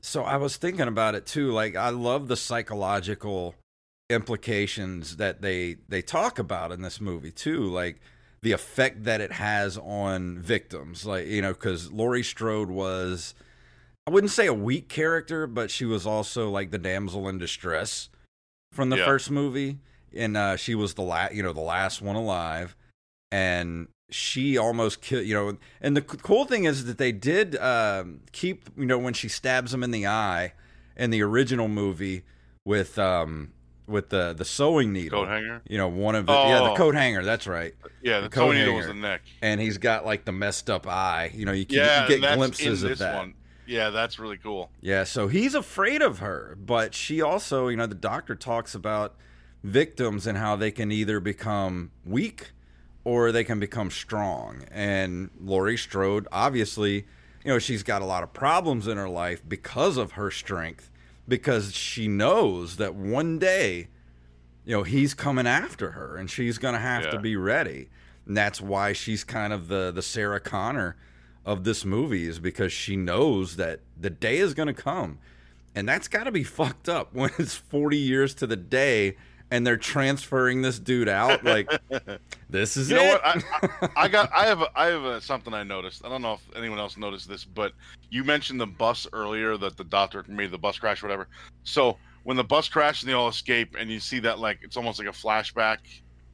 [0.00, 1.52] So I was thinking about it too.
[1.52, 3.54] Like I love the psychological
[4.10, 7.62] implications that they they talk about in this movie too.
[7.64, 8.00] Like
[8.46, 11.04] the effect that it has on victims.
[11.04, 13.34] Like you know, because Laurie Strode was,
[14.06, 18.08] I wouldn't say a weak character, but she was also like the damsel in distress
[18.72, 19.04] from the Yeah.
[19.04, 19.78] first movie,
[20.14, 22.76] and uh, she was the last, you know, the last one alive,
[23.32, 25.56] and she almost killed, you know.
[25.80, 29.28] And the c- cool thing is that they did um, keep, you know, when she
[29.28, 30.52] stabs him in the eye
[30.96, 32.22] in the original movie
[32.64, 33.52] with um
[33.86, 35.62] with the the sewing needle, Coat hanger.
[35.68, 36.76] you know, one of the yeah the Oh.
[36.76, 37.22] coat hanger.
[37.24, 38.20] That's right uh, Yeah.
[38.20, 39.22] The The, coat needle was the neck.
[39.42, 41.30] and he's got like the messed up eye.
[41.34, 42.02] You know, you, can, Yeah.
[42.08, 43.16] you get glimpses of this that.
[43.16, 43.34] one.
[43.66, 44.70] Yeah, that's really cool.
[44.80, 49.16] Yeah, so he's afraid of her, but she also, you know, the doctor talks about
[49.64, 52.52] victims and how they can either become weak
[53.04, 54.64] or they can become strong.
[54.70, 57.06] And Laurie Strode, obviously,
[57.44, 60.90] you know, she's got a lot of problems in her life because of her strength,
[61.28, 63.88] because she knows that one day,
[64.64, 67.88] you know, he's coming after her and she's going to have to be ready.
[68.26, 70.96] And that's why she's kind of the the Sarah Connor
[71.44, 75.18] of this movie is because she knows that the day is going to come.
[75.74, 79.16] And that's got to be fucked up when it's 40 years to the day
[79.50, 81.70] and they're transferring this dude out like
[82.50, 83.08] this is You know it.
[83.08, 83.24] what?
[83.24, 83.40] I,
[83.82, 84.30] I, I got.
[84.34, 84.60] I have.
[84.62, 86.04] A, I have a, something I noticed.
[86.04, 87.72] I don't know if anyone else noticed this, but
[88.10, 91.28] you mentioned the bus earlier that the doctor made the bus crash, or whatever.
[91.64, 94.76] So when the bus crashed and they all escape, and you see that like it's
[94.76, 95.78] almost like a flashback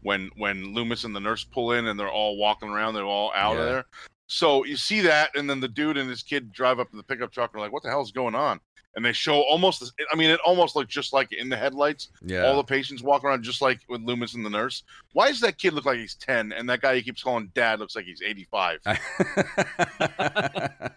[0.03, 3.33] when when Loomis and the nurse pull in and they're all walking around, they're all
[3.35, 3.61] out Yeah.
[3.61, 3.85] of there.
[4.27, 7.03] So you see that, and then the dude and his kid drive up to the
[7.03, 8.61] pickup truck and are like, "What the hell is going on?"
[8.95, 9.81] And they show almost.
[9.81, 12.45] This, I mean, it almost looked just like in the headlights yeah.
[12.45, 14.83] all the patients walking around just like with Loomis and the nurse.
[15.15, 17.81] Why does that kid look like he's 10 and that guy he keeps calling dad
[17.81, 18.81] looks like he's 85?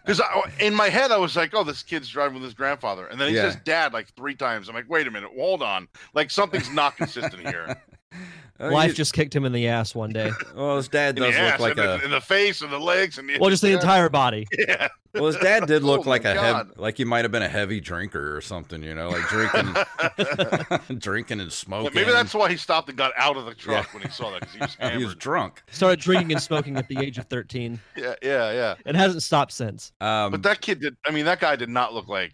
[0.06, 0.22] Because
[0.60, 3.06] in my head, I was like, oh, this kid's driving with his grandfather.
[3.06, 3.50] And then he Yeah.
[3.50, 4.68] says dad like three times.
[4.68, 5.88] I'm like, wait a minute, hold on.
[6.14, 7.82] Like something's not consistent here.
[8.58, 10.30] Uh, Life he- just kicked him in the ass one day.
[10.56, 12.78] well, his dad does ass, look like and a the, in the face and the
[12.78, 14.46] legs and the Well, just the entire body.
[14.58, 14.88] yeah.
[15.12, 17.50] well, his dad did look Oh like a heavy, like he might have been a
[17.50, 21.92] heavy drinker or something, you know, like drinking, drinking and smoking.
[21.94, 23.92] Maybe that's why he stopped and got out of the truck Yeah.
[23.92, 25.62] when he saw that because he was he was drunk.
[25.70, 28.74] Started drinking and smoking at the age of 13 yeah, yeah, yeah.
[28.86, 29.92] and hasn't stopped since.
[30.00, 30.96] Um, But that kid did.
[31.06, 32.32] I mean, that guy did not look like.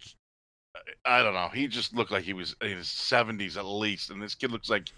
[1.03, 1.49] I don't know.
[1.53, 4.69] He just looked like he was in his seventies at least, and this kid looks
[4.69, 4.89] like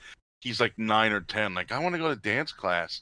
[0.46, 1.54] he's like nine or ten.
[1.54, 3.02] Like, I want to go to dance class,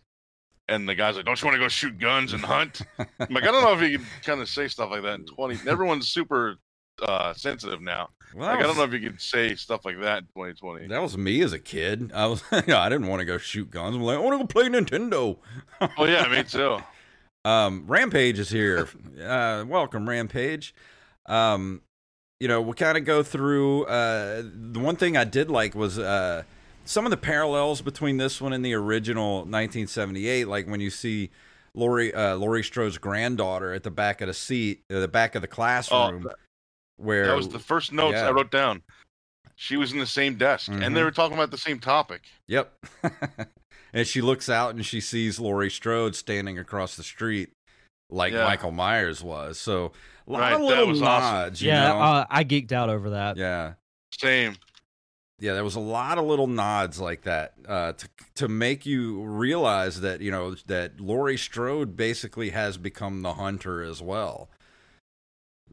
[0.68, 3.44] and the guy's like, "Don't you want to go shoot guns and hunt?" I'm like,
[3.44, 5.60] I don't know if you can kind of say stuff like that in twenty.
[5.70, 6.56] Everyone's super
[7.02, 8.10] uh, sensitive now.
[8.36, 10.88] well, Like, that I don't know if you can say stuff like that in 2020.
[10.88, 12.12] That was me as a kid.
[12.14, 13.96] I was, you know, I didn't want to go shoot guns.
[13.96, 15.38] I'm like, I want to go play Nintendo.
[15.98, 16.78] Oh yeah, me too.
[17.46, 18.88] Um, Rampage is here.
[19.22, 20.74] Uh, welcome, Rampage.
[21.26, 21.82] Um,
[22.40, 23.86] you know, we'll kind of go through.
[23.86, 26.44] Uh, the one thing I did like was uh,
[26.86, 30.48] some of the parallels between this one and the original 1978.
[30.48, 31.30] Like when you see
[31.74, 35.42] Laurie uh, Laurie Strode's granddaughter at the back of the seat, uh, the back of
[35.42, 36.28] the classroom,
[36.98, 38.28] where That was the first notes Yeah.
[38.28, 38.82] I wrote down.
[39.56, 41.04] She was in the same desk, and they Mhm.
[41.06, 42.24] were talking about the same topic.
[42.48, 42.74] Yep.
[43.94, 47.52] and she looks out and she sees Laurie Strode standing across the street
[48.10, 48.46] like Yeah.
[48.46, 49.60] Michael Myers was.
[49.60, 49.92] So
[50.28, 51.32] a lot Right, of little was awesome.
[51.34, 52.00] nods, you yeah, know?
[52.00, 53.38] uh, I geeked out over that.
[53.38, 53.74] yeah.
[54.20, 54.56] Same.
[55.44, 59.22] Yeah, there was a lot of little nods like that uh, to to make you
[59.24, 64.50] realize that you know that Laurie Strode basically has become the hunter as well.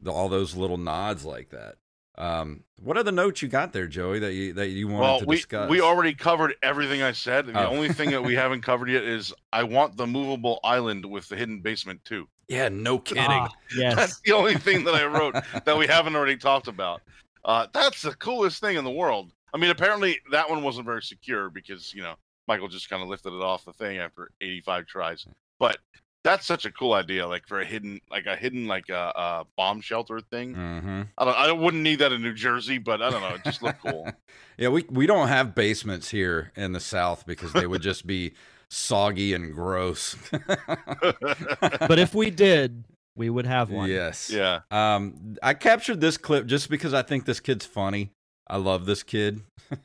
[0.01, 1.75] The, all those little nods like that.
[2.17, 4.19] Um, what are the notes you got there, Joey?
[4.19, 5.69] That you that you wanted Well, to we discuss?
[5.69, 7.45] we already covered everything I said.
[7.45, 7.71] and The Oh.
[7.71, 11.37] only thing that we haven't covered yet is I want the movable island with the
[11.37, 12.27] hidden basement too.
[12.49, 13.23] yeah, no kidding.
[13.25, 13.95] Ah, yes.
[13.95, 17.01] That's the only thing that I wrote that we haven't already talked about.
[17.45, 19.31] Uh, that's the coolest thing in the world.
[19.53, 22.15] I mean, apparently that one wasn't very secure because you know
[22.47, 25.25] Michael just kind of lifted it off the thing after 85 tries.
[25.59, 25.77] But
[26.23, 29.45] that's such a cool idea, like for a hidden, like a hidden, like a, a
[29.57, 30.53] bomb shelter thing.
[30.53, 31.01] mm-hmm.
[31.17, 33.61] I don't, I wouldn't need that in New Jersey, but I don't know, it just
[33.61, 34.09] looked cool.
[34.57, 38.33] Yeah, we we don't have basements here in the South because they would just be
[38.69, 40.15] soggy and gross.
[40.31, 42.83] but if we did,
[43.15, 43.89] we would have one.
[43.89, 44.59] yes, yeah.
[44.69, 48.11] Um, I captured this clip just because I think this kid's funny.
[48.51, 49.39] I love this kid.
[49.71, 49.79] Oh,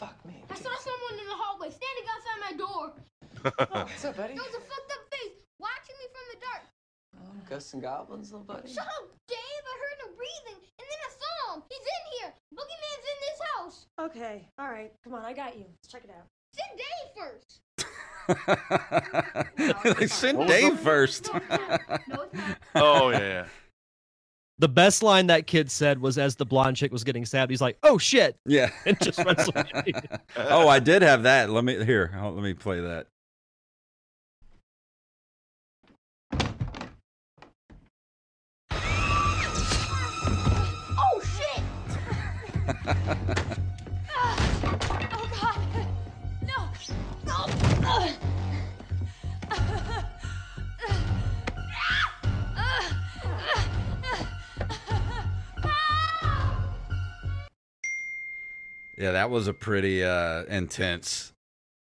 [0.00, 0.42] fuck me.
[0.48, 2.94] I saw someone in the hallway standing outside my door.
[3.44, 4.32] Oh, what's up, buddy?
[4.32, 6.64] There was a fucked up face watching me from the dark.
[7.20, 8.72] Oh, ghosts and goblins, little buddy.
[8.72, 9.36] Shut up, Dave.
[9.36, 11.62] I heard him breathing, and then I saw him.
[11.68, 12.32] He's in here.
[12.54, 13.86] Boogeyman's in this house.
[14.00, 14.90] Okay, all right.
[15.04, 15.66] Come on, I got you.
[15.68, 16.24] Let's check it out.
[16.56, 17.60] Send Dave first.
[19.98, 21.30] they sent What Dave first.
[21.30, 22.08] No, it's not.
[22.08, 22.58] No, it's not.
[22.74, 23.44] Oh yeah.
[24.60, 27.60] The best line that kid said was as the blonde chick was getting stabbed, he's
[27.60, 28.70] like, "Oh shit!" yeah.
[28.86, 29.48] and just runs
[30.36, 31.50] oh, I did have that.
[31.50, 32.10] Let me here.
[32.20, 33.06] Let me play that.
[58.98, 61.32] Yeah, that was a pretty uh, intense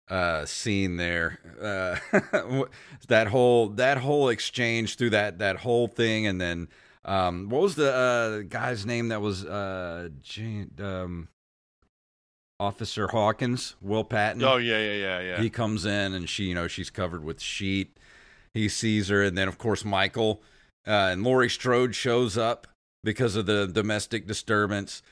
[0.08, 1.40] uh, scene there.
[1.60, 2.64] Uh,
[3.08, 6.68] that whole that whole exchange through that that whole thing, and then
[7.04, 11.28] um, what was the uh, guy's name that was uh, Jane, um,
[12.60, 14.44] Officer Hawkins, Will Patton?
[14.44, 15.40] Oh yeah, yeah, yeah, yeah.
[15.40, 17.98] He comes in and she, you know, she's covered with sheet.
[18.54, 20.40] He sees her, and then of course Michael
[20.86, 22.68] uh, and Laurie Strode shows up
[23.02, 25.02] because of the domestic disturbance.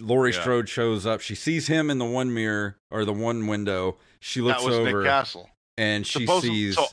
[0.00, 0.40] Laurie Yeah.
[0.40, 1.20] Strode shows up.
[1.20, 3.98] She sees him in the one mirror or the one window.
[4.20, 5.48] She looks that was over Nick Castle.
[5.78, 6.86] and she sees, so-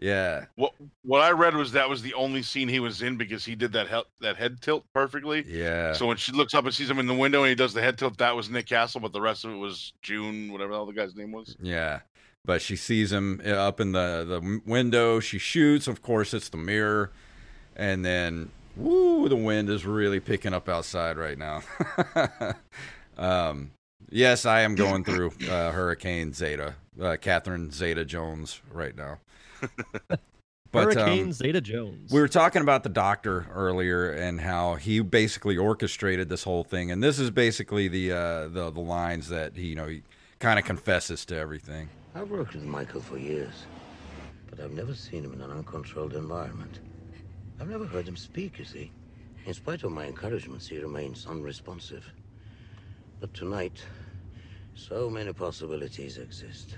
[0.00, 3.44] yeah, What what I read was that was the only scene he was in because
[3.44, 5.44] he did that he- that head tilt perfectly.
[5.46, 7.72] yeah, So when she looks up and sees him in the window and he does
[7.72, 10.72] the head tilt, that was Nick Castle, but the rest of it was June, whatever
[10.72, 11.56] the hell the guy's name was.
[11.60, 12.00] yeah.
[12.44, 15.18] But she sees him uh, up in the the window.
[15.20, 15.86] She shoots.
[15.86, 17.10] Of course, it's the mirror,
[17.74, 21.62] and then woo, the wind is really picking up outside right now.
[23.18, 23.70] um,
[24.10, 29.18] yes, I am going through uh, Hurricane Zeta, uh, Catherine Zeta Jones right now.
[30.74, 32.10] But, um, Hurricane Zeta Jones.
[32.10, 36.90] we were talking about the doctor earlier and how he basically orchestrated this whole thing,
[36.90, 40.02] and this is basically the uh, the the lines that he you know he
[40.40, 41.90] kind of confesses to everything.
[42.16, 43.66] I've worked with Michael for years,
[44.50, 46.80] but I've never seen him in an uncontrolled environment.
[47.60, 48.90] I've never heard him speak, you see.
[49.46, 52.04] In spite of my encouragements, he remains unresponsive.
[53.20, 53.82] But tonight,
[54.76, 56.76] So many possibilities exist.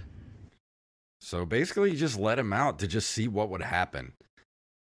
[1.23, 4.13] So basically, you just let him out to just see what would happen.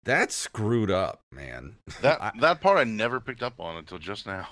[0.02, 1.76] That's screwed up, man.
[2.02, 4.48] That I- that part I never picked up on until just now.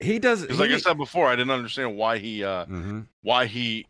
[0.00, 0.42] he does.
[0.42, 3.06] Because like I said before, I didn't understand why he uh Mhm.
[3.22, 3.86] why he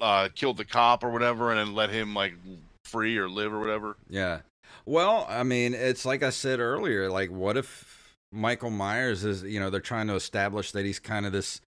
[0.00, 2.34] uh killed the cop or whatever and then let him like
[2.84, 3.96] free or live or whatever.
[4.08, 4.40] Yeah.
[4.86, 7.10] Well, I mean, it's like I said earlier.
[7.10, 9.42] Like, what if Michael Myers is?
[9.42, 11.60] You know, they're trying to establish that he's kind of this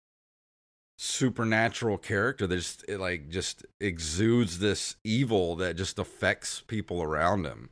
[0.99, 7.45] supernatural character that just it, like just exudes this evil that just affects people around
[7.45, 7.69] him.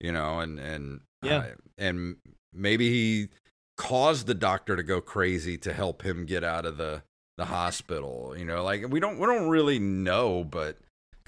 [0.00, 1.38] You know, and and Yeah.
[1.38, 2.16] uh, and
[2.52, 3.28] maybe he
[3.76, 7.02] caused the doctor to go crazy to help him get out of the
[7.36, 8.34] the hospital.
[8.36, 10.78] You know, like we don't we don't really know, but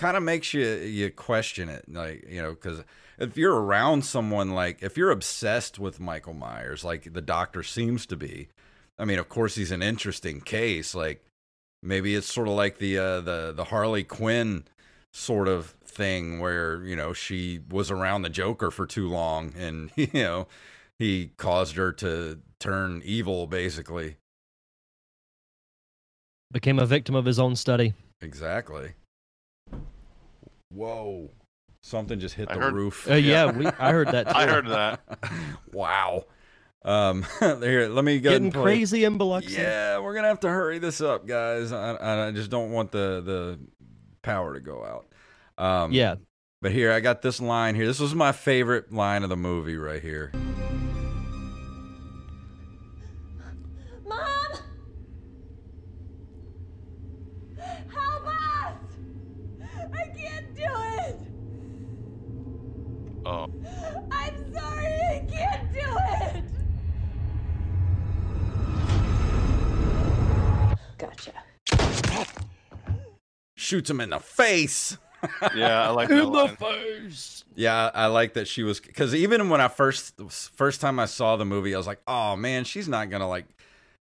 [0.00, 2.82] kind of makes you you question it like you know because
[3.18, 8.06] if you're around someone like if you're obsessed with michael myers like the doctor seems
[8.06, 8.48] to be
[8.98, 11.22] i mean of course he's an interesting case like
[11.82, 14.64] maybe it's sort of like the uh the the harley quinn
[15.12, 19.90] sort of thing where you know she was around the joker for too long and
[19.96, 20.46] you know
[20.98, 24.16] he caused her to turn evil basically
[26.52, 27.92] Became a victim of his own study.
[28.22, 28.94] exactly
[30.70, 31.30] whoa
[31.82, 34.26] something just hit I the heard- roof Uh, yeah, we, I heard that.
[34.28, 34.32] Too.
[34.34, 35.00] I heard that.
[35.72, 36.24] wow.
[36.84, 38.30] Um, here, let me go.
[38.30, 39.52] Getting and crazy in Biloxi.
[39.54, 41.72] Yeah, we're gonna have to hurry this up, guys.
[41.72, 43.58] I, I just don't want the the
[44.22, 45.06] power to go out.
[45.62, 46.16] Um, Yeah.
[46.62, 47.86] But here, I got this line here.
[47.86, 50.30] This was my favorite line of the movie right here.
[73.70, 74.98] Shoots him in the face.
[75.54, 76.50] Yeah, I like that in line.
[76.50, 77.44] The face.
[77.54, 81.36] Yeah, I like that she was because even when I first first time I saw
[81.36, 83.46] the movie, I was like, oh man, she's not gonna like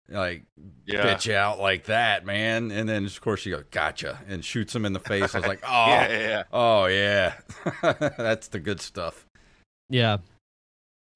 [0.07, 0.43] like
[0.85, 1.03] Yeah.
[1.03, 2.71] bitch out like that, man.
[2.71, 5.35] And then of course she goes, gotcha, and shoots him in the face.
[5.35, 6.43] I was like, oh, Yeah, yeah, yeah.
[6.53, 7.33] oh yeah,
[8.17, 9.25] that's the good stuff.
[9.89, 10.19] Yeah.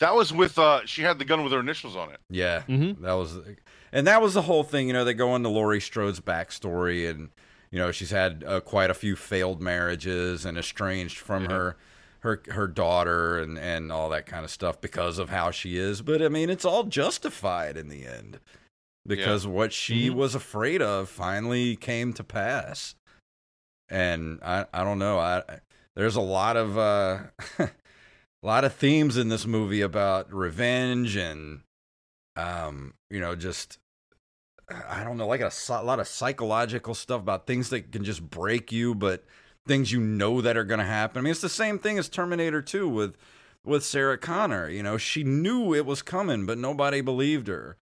[0.02, 2.20] That was with uh she had the gun with her initials on it.
[2.30, 3.02] Yeah, mm-hmm.
[3.06, 3.38] that was,
[3.94, 4.88] and that was the whole thing.
[4.88, 7.30] You know, they go into Laurie Strode's backstory, and
[7.74, 11.50] you know she's had uh, quite a few failed marriages and estranged from Yeah.
[11.50, 11.78] her
[12.20, 16.04] her her daughter and and all that kind of stuff because of how she is.
[16.04, 18.40] But I mean, it's all justified in the end
[19.08, 20.14] because what she Mhm.
[20.14, 22.94] was afraid of finally came to pass.
[23.90, 25.18] And I I don't know.
[25.18, 25.42] I
[25.96, 27.24] there's a lot of uh
[27.58, 27.72] a
[28.44, 31.62] lot of themes in this movie about revenge and
[32.36, 33.80] um you know just
[34.70, 38.28] I don't know like a, psy- lot of psychological stuff about things that can just
[38.30, 39.24] break you but
[39.68, 41.20] things you know that are going to happen.
[41.20, 43.16] I mean it's the same thing as Terminator 2 with
[43.66, 47.78] with Sarah Connor, you know, she knew it was coming but nobody believed her.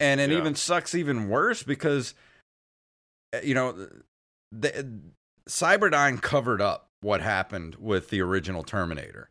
[0.00, 0.38] And it Yeah.
[0.38, 2.14] even sucks even worse because
[3.34, 3.88] uh, you know
[4.52, 5.00] the
[5.48, 9.28] Cyberdyne covered up what happened with the original Terminator.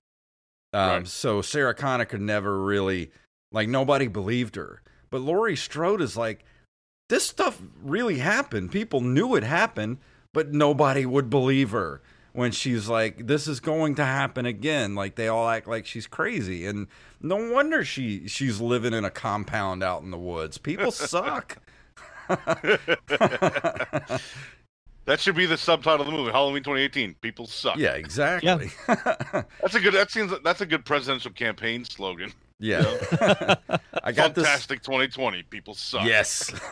[0.74, 1.08] Um, Right.
[1.08, 3.12] So Sarah Connor could never really,
[3.52, 4.82] like, nobody believed her.
[5.10, 6.46] But Laurie Strode is like,
[7.10, 8.72] this stuff really happened.
[8.72, 9.98] People knew it happened,
[10.34, 12.02] but nobody would believe her
[12.34, 14.96] when she's like, this is going to happen again.
[14.96, 16.66] Like, they all act like she's crazy.
[16.66, 16.88] And
[17.22, 20.58] no wonder she she's living in a compound out in the woods.
[20.58, 21.58] People suck.
[25.06, 27.16] That should be the subtitle of the movie, Halloween 2018.
[27.16, 27.76] People suck.
[27.78, 28.72] yeah, exactly.
[28.88, 29.94] That's a good.
[29.94, 30.32] That seems.
[30.44, 32.32] That's a good presidential campaign slogan.
[32.64, 32.96] Yeah.
[34.06, 34.46] I got this.
[34.46, 35.44] Fantastic 2020.
[35.44, 36.06] People suck.
[36.06, 36.50] Yes.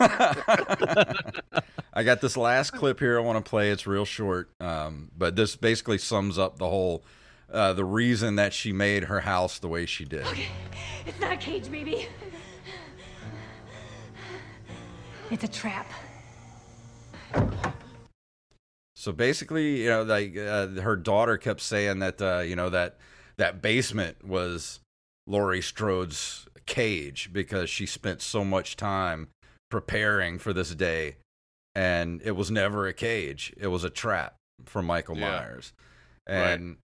[1.92, 3.70] I got this last clip here I want to play.
[3.70, 7.04] It's real short, um, but this basically sums up the whole
[7.52, 10.26] uh, the reason that she made her house the way she did.
[11.04, 12.08] It's not a cage, baby.
[15.30, 15.92] It's a trap.
[18.94, 22.96] So basically, you know, like uh, her daughter kept saying that uh, you know that
[23.36, 24.80] that basement was
[25.26, 29.28] Laurie Strode's cage because she spent so much time
[29.70, 31.16] preparing for this day,
[31.74, 35.30] and it was never a cage; it was a trap for Michael Yeah.
[35.30, 35.72] Myers,
[36.28, 36.58] Right.
[36.60, 36.76] and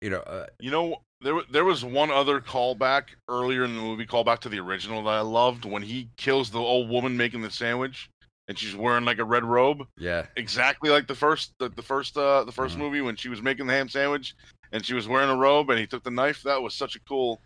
[0.00, 4.06] you know, uh, You know, there there was one other callback earlier in the movie,
[4.06, 7.50] callback to the original that I loved when he kills the old woman making the
[7.50, 8.08] sandwich,
[8.48, 12.16] and she's wearing like a red robe, yeah, exactly like the first the, the first
[12.16, 12.78] uh the 1st Mhm.
[12.78, 14.34] movie when she was making the ham sandwich
[14.72, 16.42] and she was wearing a robe and he took the knife.
[16.42, 17.40] That was such a cool,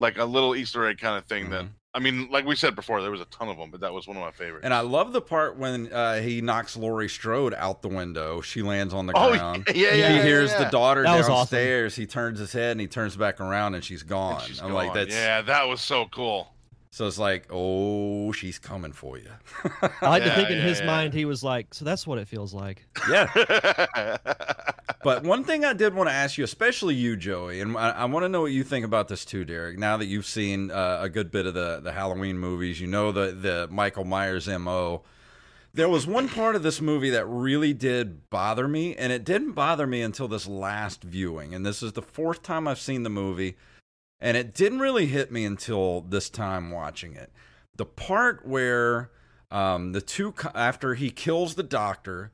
[0.00, 1.70] like a little Easter egg kind of thing that Mhm.
[1.94, 4.08] I mean, like we said before, there was a ton of them, but that was
[4.08, 4.64] one of my favorites.
[4.64, 8.40] And I love the part when uh, he knocks Laurie Strode out the window.
[8.40, 9.64] She lands on the Oh, ground.
[9.68, 10.64] yeah, yeah, he yeah, hears yeah.
[10.64, 11.34] the daughter That was awesome.
[11.56, 11.94] downstairs.
[11.94, 14.36] He turns his head and he turns back around and she's gone.
[14.36, 16.48] And she's I'm like, that's yeah, that was so cool.
[16.92, 19.30] So it's like, oh, she's coming for you.
[20.02, 20.86] I like to Yeah, think in yeah, his yeah.
[20.86, 22.86] mind he was like, so that's what it feels like.
[23.10, 24.16] yeah.
[25.04, 28.04] But one thing I did want to ask you, especially you, Joey, and I, I
[28.04, 29.76] want to know what you think about this too, Derek.
[29.76, 33.10] Now that you've seen uh, a good bit of the, the Halloween movies, you know
[33.10, 35.02] the the Michael Myers mo.
[35.74, 39.52] There was one part of this movie that really did bother me, and it didn't
[39.52, 41.52] bother me until this last viewing.
[41.54, 43.56] And this is the fourth time I've seen the movie,
[44.22, 47.30] and it didn't really hit me until this time watching it.
[47.76, 49.10] The part where
[49.50, 52.30] um, the two co- after he kills the doctor,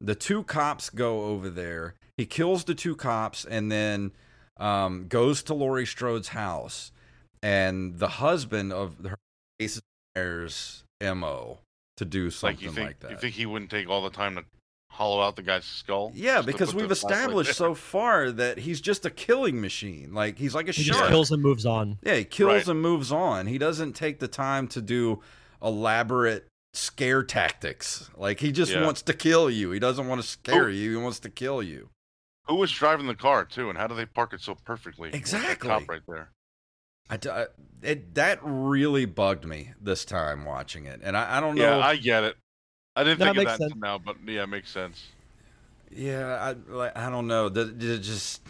[0.00, 1.94] the two cops go over there.
[2.16, 4.12] He kills the two cops and then
[4.56, 6.90] um, goes to Laurie Strode's house.
[7.42, 9.18] And the husband of her
[10.16, 11.58] Myers mo
[11.98, 13.10] to do like something you think like that.
[13.10, 14.44] you think he wouldn't take all the time to
[14.96, 16.10] hollow out the guy's skull?
[16.14, 17.54] yeah, because we've established there?
[17.68, 20.12] so far that he's just a killing machine.
[20.14, 20.98] Like he's like a He shark.
[20.98, 21.98] just kills and moves on.
[22.02, 22.68] Yeah, he kills Right.
[22.68, 23.46] and moves on.
[23.46, 25.22] He doesn't take the time to do
[25.62, 28.10] elaborate scare tactics.
[28.16, 28.84] Like he just Yeah.
[28.84, 29.70] wants to kill you.
[29.70, 30.90] He doesn't want to scare you.
[30.90, 31.90] He wants to kill you.
[32.48, 35.10] Who was driving the car too, and how do they park it so perfectly?
[35.12, 35.68] Exactly.
[35.68, 36.30] cop right there.
[37.08, 37.46] I, d- I-
[37.82, 41.78] it that really bugged me this time watching it, and I, I don't know.
[41.78, 42.36] Yeah, I get it.
[42.96, 43.74] I didn't No, think of makes that sense.
[43.76, 45.06] now, but yeah, it makes sense.
[45.90, 47.48] yeah, I like I don't know.
[47.48, 48.42] The, the just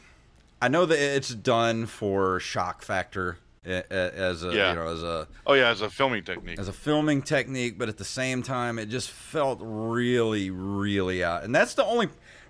[0.62, 4.70] I know that it's done for shock factor a- a- as a Yeah.
[4.70, 6.58] you know as a Oh yeah, as a filming technique.
[6.58, 11.42] as a filming technique, but at the same time, it just felt really, really out.
[11.44, 12.08] And that's the only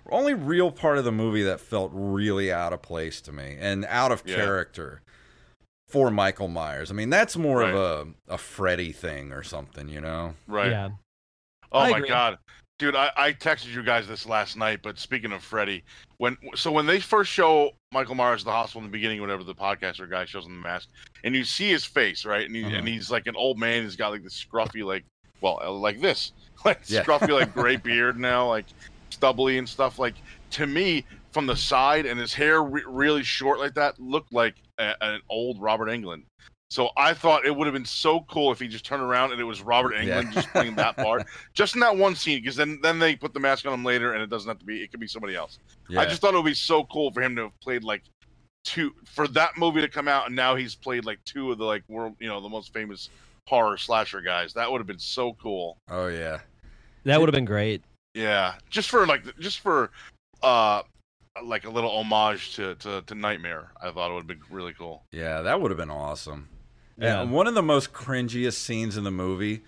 [0.09, 3.83] only real part of the movie that felt really out of place to me and
[3.89, 4.35] out of Yeah.
[4.35, 5.01] character
[5.89, 6.91] for Michael Myers.
[6.91, 7.73] I mean, that's more Right.
[7.73, 10.35] of a a Freddy thing or something, you know?
[10.47, 10.71] Right.
[10.71, 10.89] Yeah.
[11.77, 12.09] Oh I my agree.
[12.09, 12.37] god,
[12.79, 12.95] dude!
[12.95, 14.79] I, I texted you guys this last night.
[14.83, 15.83] But speaking of Freddy,
[16.17, 19.43] when so when they first show Michael Myers at the hospital in the beginning, whatever
[19.43, 20.89] the podcaster guy shows him the mask,
[21.23, 22.45] and you see his face, right?
[22.45, 22.75] And he, Uh-huh.
[22.75, 23.83] and he's like an old man.
[23.83, 25.03] He's got like this scruffy, like
[25.41, 26.31] well, uh, like this,
[26.65, 27.03] like Yeah.
[27.03, 28.65] scruffy, like gray beard now, like
[29.09, 29.99] stubbly and stuff.
[29.99, 30.15] Like
[30.51, 34.55] to me, from the side, and his hair re- really short like that, looked like
[34.79, 36.23] a, an old Robert Englund.
[36.69, 39.39] So I thought it would have been so cool if he just turned around and
[39.39, 40.21] it was Robert Yeah.
[40.21, 42.41] Englund just playing that part, just in that one scene.
[42.41, 44.65] Because then then they put the mask on him later, and it doesn't have to
[44.65, 44.81] be.
[44.83, 45.59] It could be somebody else.
[45.89, 46.01] Yeah.
[46.01, 48.03] I just thought it would be so cool for him to have played like
[48.65, 51.63] two for that movie to come out, and now he's played like two of the
[51.63, 53.09] like world, you know, the most famous
[53.47, 54.53] horror slasher guys.
[54.53, 55.77] That would have been so cool.
[55.89, 56.39] oh yeah.
[57.05, 57.81] That would have been great.
[58.13, 59.91] Yeah, just for like just for
[60.43, 60.81] uh
[61.45, 63.69] like a little homage to to, to Nightmare.
[63.81, 65.05] I thought it would have been really cool.
[65.13, 66.49] Yeah, that would have been awesome.
[66.97, 67.21] Yeah.
[67.21, 69.61] And one of the most cringiest scenes in the movie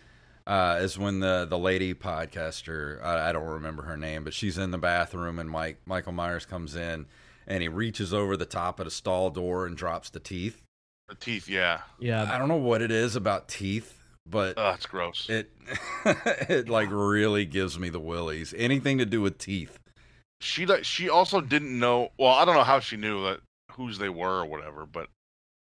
[0.47, 4.57] uh, is when the the lady podcaster I, I don't remember her name, but she's
[4.57, 7.05] in the bathroom and Mike Michael Myers comes in
[7.47, 10.61] and he reaches over the top of the stall door and drops the teeth.
[11.07, 12.31] The teeth, yeah, Yeah.
[12.31, 15.27] I don't know what it is about teeth, but oh, it's gross.
[15.29, 15.51] it
[16.05, 18.53] it like really gives me the willies.
[18.57, 19.79] Anything to do with teeth.
[20.41, 23.39] she like she also didn't know well i don't know how she knew that
[23.73, 25.07] whose they were or whatever but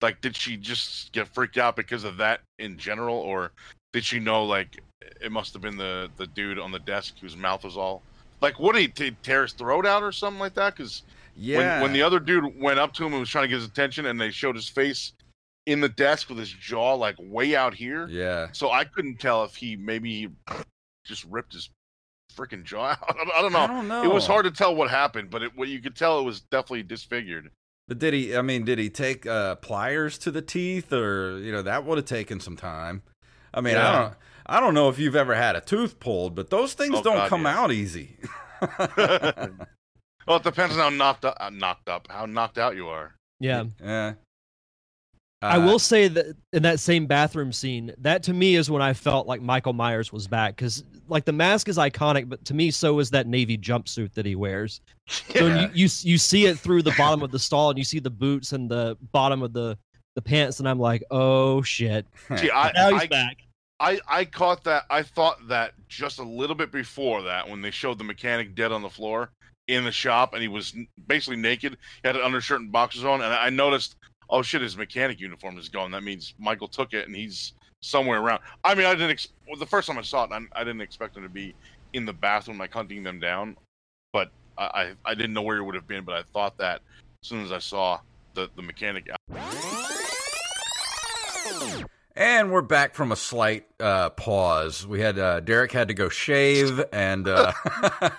[0.02, 3.50] like did she just get freaked out because of that in general or
[3.92, 4.82] did she know like
[5.20, 8.02] it must have been the the dude on the desk whose mouth was all
[8.40, 11.02] like what did he tear his throat out or something like that because
[11.36, 11.58] Yeah.
[11.58, 13.66] when, when the other dude went up to him and was trying to get his
[13.66, 15.12] attention and they showed his face
[15.66, 18.48] in the desk with his jaw like way out here yeah.
[18.52, 20.28] so i couldn't tell if he maybe he
[21.04, 21.68] just ripped his
[22.34, 24.02] freaking jaw out i don't know I don't know.
[24.04, 26.40] it was hard to tell what happened, but it, what you could tell it was
[26.42, 27.50] definitely disfigured.
[27.90, 28.36] But did he?
[28.36, 31.98] I mean, did he take uh, pliers to the teeth, or you know that would
[31.98, 33.02] have taken some time?
[33.52, 34.14] I mean, I don't.
[34.46, 37.16] I don't know if you've ever had a tooth pulled, but those things Oh, don't
[37.16, 37.56] God, come yes.
[37.56, 38.16] out easy.
[38.60, 43.16] well, it depends on how knocked up, uh, knocked up, how knocked out you are.
[43.40, 43.64] Yeah.
[43.82, 44.12] Yeah.
[45.42, 48.82] I Uh, will say that in that same bathroom scene, that to me is when
[48.82, 52.54] I felt like Michael Myers was back because like the mask is iconic, but to
[52.54, 54.80] me so is that navy jumpsuit that he wears.
[55.36, 55.62] So Yeah.
[55.62, 58.10] you, you you see it through the bottom of the stall and you see the
[58.10, 59.76] boots and the bottom of the
[60.14, 63.36] the pants and I'm like, oh shit, See, I, now he's I, back.
[63.80, 64.84] I, I caught that.
[64.90, 68.72] I thought that just a little bit before that when they showed the mechanic dead
[68.72, 69.30] on the floor
[69.68, 70.74] in the shop and he was
[71.06, 71.78] basically naked.
[72.02, 73.96] He had an undershirt and boxers on, and I noticed,
[74.30, 75.90] oh shit, his mechanic uniform is gone.
[75.90, 78.40] That means Michael took it and he's somewhere around.
[78.64, 79.10] I mean, I didn't.
[79.10, 81.54] Ex- well, the first time I saw it, I, I didn't expect him to be
[81.92, 83.56] in the bathroom, like hunting them down.
[84.12, 86.04] But I, I, I didn't know where he would have been.
[86.04, 86.80] But I thought that
[87.22, 88.00] as soon as I saw
[88.34, 89.08] the the mechanic.
[92.16, 94.86] And we're back from a slight uh, pause.
[94.86, 97.52] We had uh, Derek had to go shave, and uh,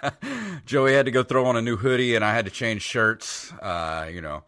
[0.66, 3.52] Joey had to go throw on a new hoodie, and I had to change shirts.
[3.62, 4.44] Uh, you know,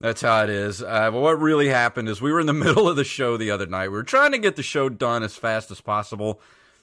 [0.00, 0.82] that's how it is.
[0.82, 3.50] Uh, but what really happened is we were in the middle of the show the
[3.50, 3.88] other night.
[3.88, 6.40] We were trying to get the show done as fast as possible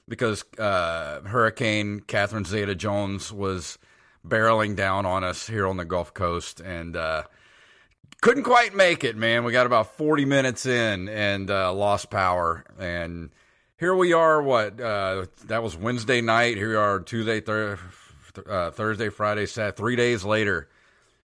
[0.07, 3.77] because uh, Hurricane Catherine Zeta Jones was
[4.27, 7.23] barreling down on us here on the Gulf Coast, and uh,
[8.21, 9.43] couldn't quite make it, man.
[9.43, 12.63] We got about 40 minutes in and uh, lost power.
[12.79, 13.31] And
[13.77, 14.79] here we are, what?
[14.79, 16.57] Uh, that was Wednesday night.
[16.57, 17.79] Here we are Tuesday, thir-
[18.47, 20.69] uh, Thursday, Friday, Saturday, three days later.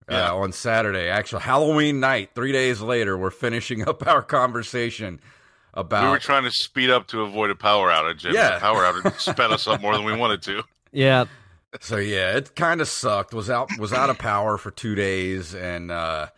[0.09, 0.31] Yeah.
[0.31, 5.21] Uh, on Saturday, actual Halloween night, three days later, we're finishing up our conversation
[5.75, 6.05] about.
[6.05, 8.25] We were trying to speed up to avoid a power outage.
[8.25, 8.55] And Yeah.
[8.55, 10.63] the power outage sped us up more than we wanted to.
[10.93, 11.27] Yeah,
[11.81, 13.35] So yeah, it kind of sucked.
[13.35, 16.29] Was out was out of power for two days, and uh,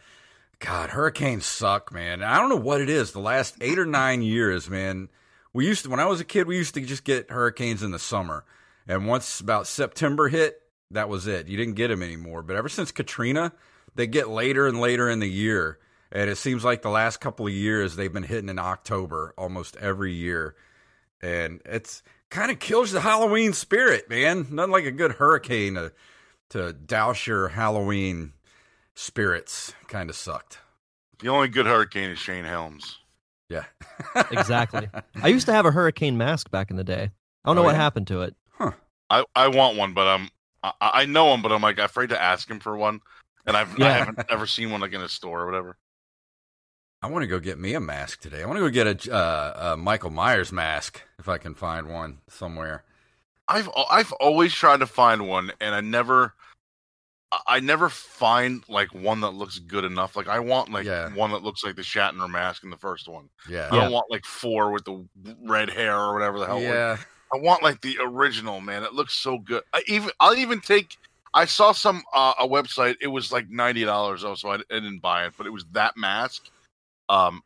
[0.59, 2.23] God, hurricanes suck, man.
[2.25, 3.12] I don't know what it is.
[3.12, 5.09] The last eight or nine years, man.
[5.53, 7.93] We used to when I was a kid, we used to just get hurricanes in
[7.93, 8.45] the summer,
[8.89, 10.61] and once about September hit,
[10.91, 11.49] that was it.
[11.49, 12.43] You didn't get them anymore.
[12.43, 13.53] But ever since Katrina,
[13.95, 15.78] they get later and later in the year,
[16.12, 19.76] and it seems like the last couple of years they've been hitting in October almost
[19.76, 20.55] every year,
[21.22, 24.47] and it's kind of kills the Halloween spirit, man.
[24.51, 25.93] Nothing like a good hurricane to
[26.51, 28.32] to douse your Halloween
[28.95, 29.72] spirits.
[29.88, 30.59] Kind of sucked.
[31.20, 32.99] The only good hurricane is Shane Helms.
[33.49, 33.64] Yeah,
[34.30, 34.88] exactly.
[35.22, 37.11] I used to have a hurricane mask back in the day.
[37.45, 37.78] I don't oh, know Oh, what yeah?
[37.82, 38.34] happened to it.
[38.51, 38.72] Huh.
[39.11, 40.28] I, I want one, but I'm
[40.62, 43.00] I, I know him, but I'm like afraid to ask him for one,
[43.46, 45.76] and I've I haven't ever seen one like in a store or whatever.
[47.02, 48.42] I want to go get me a mask today.
[48.42, 51.88] I want to go get a, uh, a Michael Myers mask if I can find
[51.88, 52.84] one somewhere.
[53.48, 56.34] I've I've always tried to find one, and I never
[57.46, 60.14] I- never find like one that looks good enough.
[60.14, 61.08] Like I want like Yeah.
[61.14, 63.28] one that looks like the Shatner mask in the first one.
[63.48, 65.04] Yeah, I don't want like four with the
[65.44, 66.61] red hair or whatever the hell.
[66.61, 66.98] yeah.
[67.33, 68.83] I want like the original man.
[68.83, 69.62] It looks so good.
[69.72, 70.97] I even I'll even take.
[71.33, 72.97] I saw some uh, a website.
[73.01, 74.22] It was like ninety dollars.
[74.22, 75.35] though, so I, I didn't buy it.
[75.37, 76.49] But it was that mask,
[77.09, 77.43] um,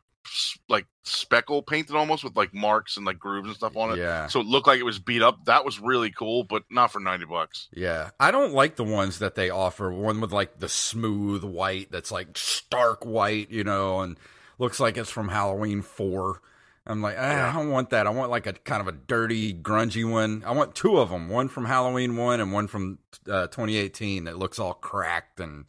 [0.67, 3.99] like speckle painted almost with like marks and like grooves and stuff on it.
[3.99, 4.25] Yeah.
[4.25, 5.45] So it looked like it was beat up.
[5.45, 7.67] That was really cool, but not for ninety bucks.
[7.73, 9.91] Yeah, I don't like the ones that they offer.
[9.91, 14.17] One with like the smooth white that's like stark white, you know, and
[14.57, 16.41] looks like it's from Halloween Four.
[16.87, 18.05] I'm like, ah, I don't want that.
[18.05, 20.43] I want like a kind of a dirty, grungy one.
[20.45, 24.37] I want two of them, one from Halloween One and one from uh, 2018 that
[24.37, 25.65] looks all cracked and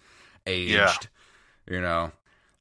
[0.47, 0.75] aged.
[0.75, 0.97] Yeah.
[1.69, 2.13] You know,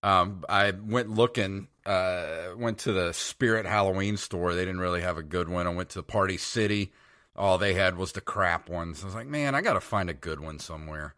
[0.04, 1.68] um, I went looking.
[1.86, 4.56] Uh, went to the Spirit Halloween store.
[4.56, 5.68] They didn't really have a good one.
[5.68, 6.92] I went to Party City.
[7.36, 9.04] All they had was the crap ones.
[9.04, 11.14] I was like, man, I got to find a good one somewhere.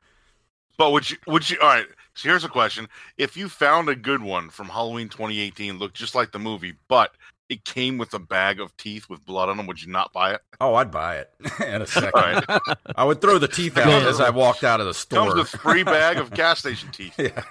[0.78, 1.18] But would you?
[1.28, 1.58] Would you?
[1.62, 1.86] All right.
[2.16, 6.16] So here's a question: If you found a good one from Halloween 2018, looked just
[6.16, 7.12] like the movie, but
[7.50, 10.34] it came with a bag of teeth with blood on them, would you not buy
[10.34, 10.42] it?
[10.60, 11.32] Oh, I'd buy it
[11.66, 12.12] in a second.
[12.14, 12.44] Right.
[12.96, 15.28] I would throw the teeth out as I walked out of the store.
[15.28, 17.18] Comes with free bag of gas station teeth.
[17.18, 17.42] Yeah.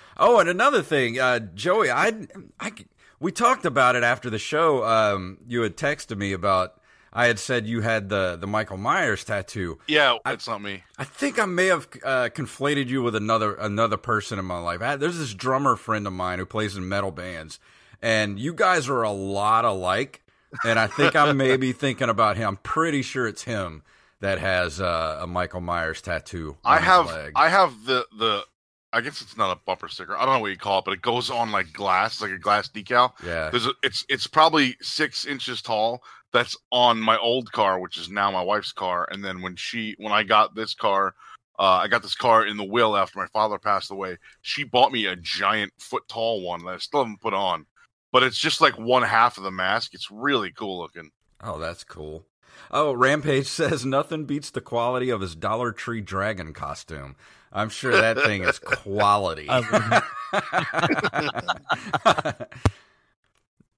[0.16, 2.12] oh, and another thing, uh, Joey, I,
[2.60, 2.72] I,
[3.18, 4.84] we talked about it after the show.
[4.84, 6.74] Um, you had texted me about.
[7.12, 9.78] I had said you had the the Michael Myers tattoo.
[9.86, 10.82] Yeah, that's not me.
[10.96, 14.80] I think I may have uh, conflated you with another another person in my life.
[14.80, 17.60] I, there's this drummer friend of mine who plays in metal bands,
[18.00, 20.22] and you guys are a lot alike.
[20.64, 22.48] And I think I may be thinking about him.
[22.48, 23.82] I'm pretty sure it's him
[24.20, 26.56] that has uh, a Michael Myers tattoo.
[26.64, 27.32] On I his have leg.
[27.36, 28.44] I have the the
[28.92, 30.16] I guess it's not a bumper sticker.
[30.16, 32.38] I don't know what you call it, but it goes on like glass, like a
[32.38, 33.12] glass decal.
[33.24, 33.50] yeah.
[33.50, 36.02] There's a, it's it's probably six inches tall.
[36.32, 39.08] That's on my old car, which is now my wife's car.
[39.10, 41.14] And then when she when I got this car,
[41.58, 44.18] uh, I got this car in the will after my father passed away.
[44.40, 47.66] She bought me a giant foot tall one that I still haven't put on,
[48.12, 49.94] but it's just like one half of the mask.
[49.94, 51.10] It's really cool looking.
[51.42, 52.26] Oh, that's cool.
[52.70, 57.16] Oh, Rampage says nothing beats the quality of his Dollar Tree dragon costume.
[57.52, 59.48] I'm sure that thing is quality.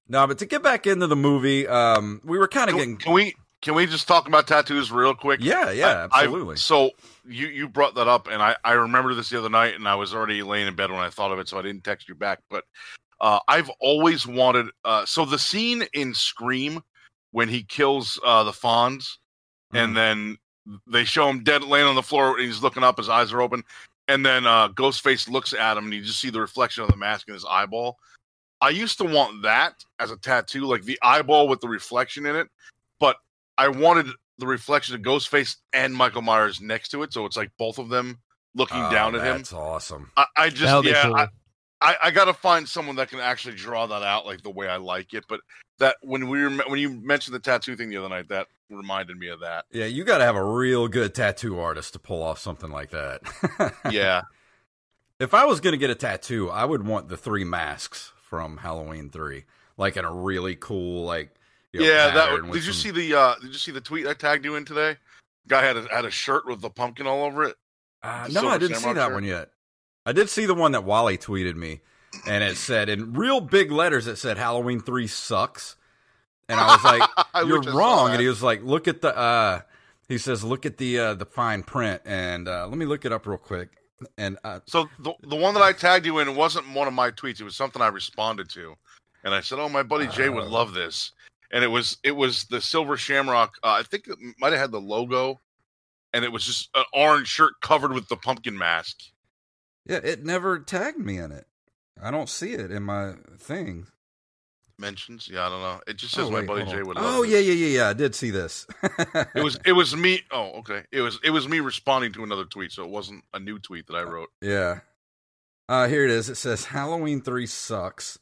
[0.07, 2.97] No, but to get back into the movie, um, we were kind of getting.
[2.97, 5.39] can we can we just talk about tattoos real quick?
[5.41, 6.57] Yeah, yeah, I- I- absolutely.
[6.57, 6.91] so
[7.27, 9.95] you you brought that up, and I I remember this the other night, and I
[9.95, 12.13] was already laying in bed when I thought of it, so I didn't text you
[12.13, 12.39] back.
[12.51, 12.65] But
[13.19, 14.67] uh, I've always wanted.
[14.83, 16.83] Uh, so the scene in Scream
[17.31, 19.07] when he kills uh, the Fonz,
[19.73, 20.37] and then
[20.87, 23.41] they show him dead laying on the floor, and he's looking up, his eyes are
[23.41, 23.63] open,
[24.07, 26.97] and then uh, Ghostface looks at him, and you just see the reflection of the
[26.97, 27.97] mask in his eyeball.
[28.61, 32.35] I used to want that as a tattoo, like the eyeball with the reflection in
[32.35, 32.47] it,
[32.99, 33.17] but
[33.57, 34.07] I wanted
[34.37, 37.89] the reflection of Ghostface and Michael Myers next to it, so it's like both of
[37.89, 38.19] them
[38.55, 39.37] looking Oh, down at him.
[39.37, 40.11] That's awesome.
[40.17, 41.15] I, I just yeah, cool.
[41.15, 41.27] I,
[41.85, 44.67] I, I got to find someone that can actually draw that out like the way
[44.67, 45.25] I like it.
[45.29, 45.41] But
[45.77, 49.17] that when we were when you mentioned the tattoo thing the other night, that reminded
[49.17, 49.65] me of that.
[49.71, 52.89] Yeah, you got to have a real good tattoo artist to pull off something like
[52.89, 53.21] that.
[53.91, 54.23] Yeah,
[55.19, 58.57] If I was going to get a tattoo, I would want the three masks from
[58.57, 59.45] Halloween 3.
[59.77, 61.35] Like in a really cool like
[61.73, 62.07] you know, yeah.
[62.07, 64.13] That pattern did with you some- see the uh did you see the tweet I
[64.13, 64.97] tagged you in today?
[65.47, 67.55] Guy had a, had a shirt with the pumpkin all over it.
[68.01, 69.13] Uh, no, I didn't see that shirt?
[69.13, 69.49] one yet.
[70.05, 71.81] I did see the one that Wally tweeted me,
[72.27, 75.75] and it said in real big letters, it said Halloween three sucks,
[76.47, 77.09] and I was like,
[77.47, 79.61] "You're wish I saw wrong." And he was like, "Look at the," uh,
[80.07, 83.11] he says, "Look at the uh, the fine print," and uh, let me look it
[83.11, 83.69] up real quick.
[84.17, 87.09] And uh, So the the one that I tagged you in wasn't one of my
[87.11, 87.39] tweets.
[87.39, 88.75] It was something I responded to,
[89.23, 90.49] and I said, "Oh, my buddy Jay would Oh.
[90.49, 91.11] love this."
[91.51, 93.55] And it was it was the silver shamrock.
[93.63, 95.39] Uh, I think it might have had the logo,
[96.13, 98.97] and it was just an orange shirt covered with the pumpkin mask.
[99.85, 101.45] Yeah, it never tagged me in it.
[102.01, 103.87] I don't see it in my thing.
[104.77, 105.79] Mentions, yeah, I don't know.
[105.87, 106.97] It just says Oh, my wait, buddy Jay would.
[106.99, 107.89] Oh yeah, yeah, yeah, yeah.
[107.89, 108.67] I did see this.
[109.33, 110.21] It was it was me.
[110.31, 110.83] Oh, okay.
[110.91, 113.87] It was it was me responding to another tweet, so it wasn't a new tweet
[113.87, 114.29] that I wrote.
[114.41, 114.79] Yeah.
[115.69, 116.29] Uh, here it is.
[116.29, 118.19] It says Halloween 3 sucks.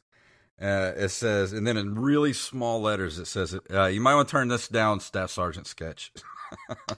[0.62, 4.30] Uh, it says, and then in really small letters, it says, uh, you might want
[4.30, 6.14] to turn this down, Staff Sergeant Sketch.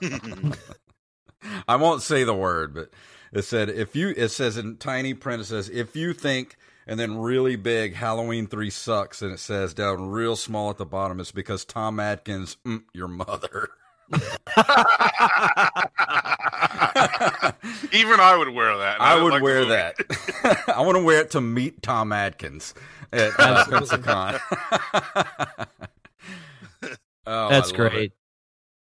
[1.66, 2.90] I won't say the word, but
[3.32, 6.56] it said, if you, it says in tiny print, it says, if you think,
[6.86, 10.86] and then really big, Halloween 3 sucks, and it says down real small at the
[10.86, 13.70] bottom, it's because Tom Atkins, mm, your mother.
[17.92, 18.94] Even I would wear that.
[18.94, 19.96] and I would like wear that.
[20.76, 22.74] I want to wear it to meet Tom Atkins
[23.12, 24.38] at uh, Pensacon.
[27.26, 27.94] oh, That's great.
[27.94, 28.12] it.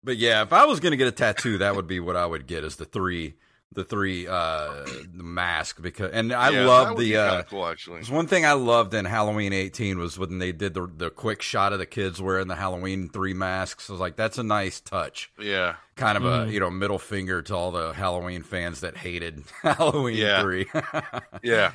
[0.04, 2.28] But yeah, if I was going to get a tattoo, that would be what I
[2.28, 3.34] would get is the three,
[3.76, 4.84] the three, uh,
[5.16, 7.98] the mask because, and I Yeah, love would be the, uh, cool actually.
[7.98, 11.42] there's one thing I loved in Halloween 18 was when they did the the quick
[11.42, 13.90] shot of the kids wearing the Halloween three masks.
[13.90, 15.32] I was like, that's a nice touch.
[15.40, 16.48] Yeah, Kind of Mm.
[16.48, 20.42] a you know middle finger to all the Halloween fans that hated Halloween Yeah.
[20.42, 20.68] three.
[21.44, 21.72] yeah.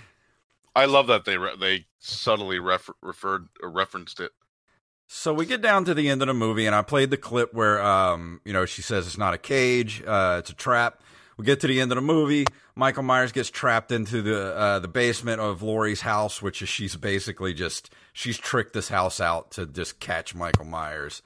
[0.74, 4.32] I love that they re- they subtly refer- referred or referenced it.
[5.12, 7.52] So we get down to the end of the movie, and I played the clip
[7.52, 11.02] where, um, you know, she says it's not a cage, uh, it's a trap.
[11.40, 12.44] We get to the end of the movie.
[12.74, 16.96] Michael Myers gets trapped into the uh, the basement of Laurie's house, which is she's
[16.96, 21.22] basically just she's tricked this house out to just catch Michael Myers,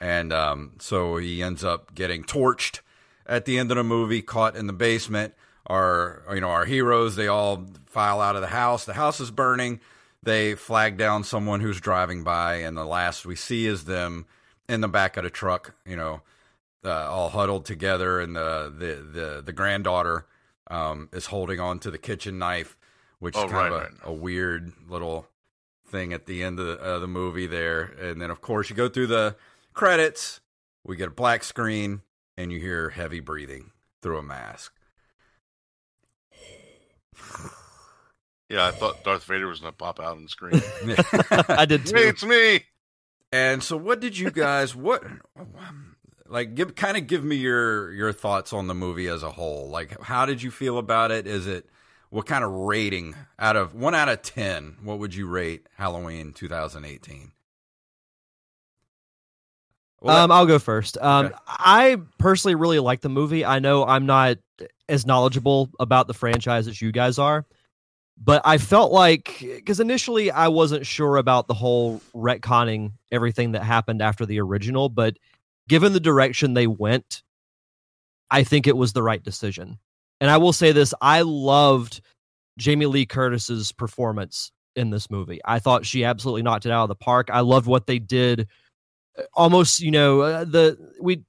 [0.00, 2.80] and um, so he ends up getting torched
[3.24, 5.32] at the end of the movie, caught in the basement.
[5.68, 8.84] Our you know our heroes they all file out of the house.
[8.84, 9.78] The house is burning
[10.24, 14.26] they flag down someone who's driving by, and the last we see is them
[14.68, 16.22] in the back of the truck, you know,
[16.84, 20.26] uh, all huddled together, and the the the, the granddaughter
[20.70, 22.76] um, is holding on to the kitchen knife,
[23.18, 25.28] which Oh, is kind right, of a, a weird little
[25.86, 27.82] thing at the end of the, uh, the movie there.
[27.82, 29.36] And then, of course, you go through the
[29.74, 30.40] credits,
[30.84, 32.00] we get a black screen,
[32.36, 34.72] and you hear heavy breathing through a mask.
[38.48, 40.60] Yeah, I thought Darth Vader was gonna pop out on the screen.
[41.48, 42.64] I did hey, it's me.
[43.32, 45.02] And so, what did you guys what
[46.32, 46.54] like?
[46.54, 49.68] Give kind of give me your your thoughts on the movie as a whole.
[49.68, 51.26] Like, how did you feel about it?
[51.26, 51.68] Is it
[52.10, 54.76] what kind of rating out of one out of ten?
[54.82, 57.32] What would you rate Halloween 2018?
[60.00, 60.98] Well, um, I'll go first.
[60.98, 61.34] Um, Okay.
[61.46, 63.44] I personally really like the movie.
[63.44, 64.38] I know I'm not
[64.88, 67.46] as knowledgeable about the franchise as you guys are,
[68.18, 73.62] but I felt like because initially I wasn't sure about the whole retconning everything that
[73.62, 75.16] happened after the original, but
[75.68, 77.22] given the direction they went,
[78.30, 79.78] I think it was the right decision.
[80.20, 82.00] And I will say this: I loved
[82.58, 85.40] Jamie Lee Curtis's performance in this movie.
[85.44, 87.28] I thought she absolutely knocked it out of the park.
[87.30, 88.48] I loved what they did
[89.34, 91.22] almost you know uh, the we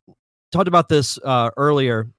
[0.52, 2.10] talked about this uh earlier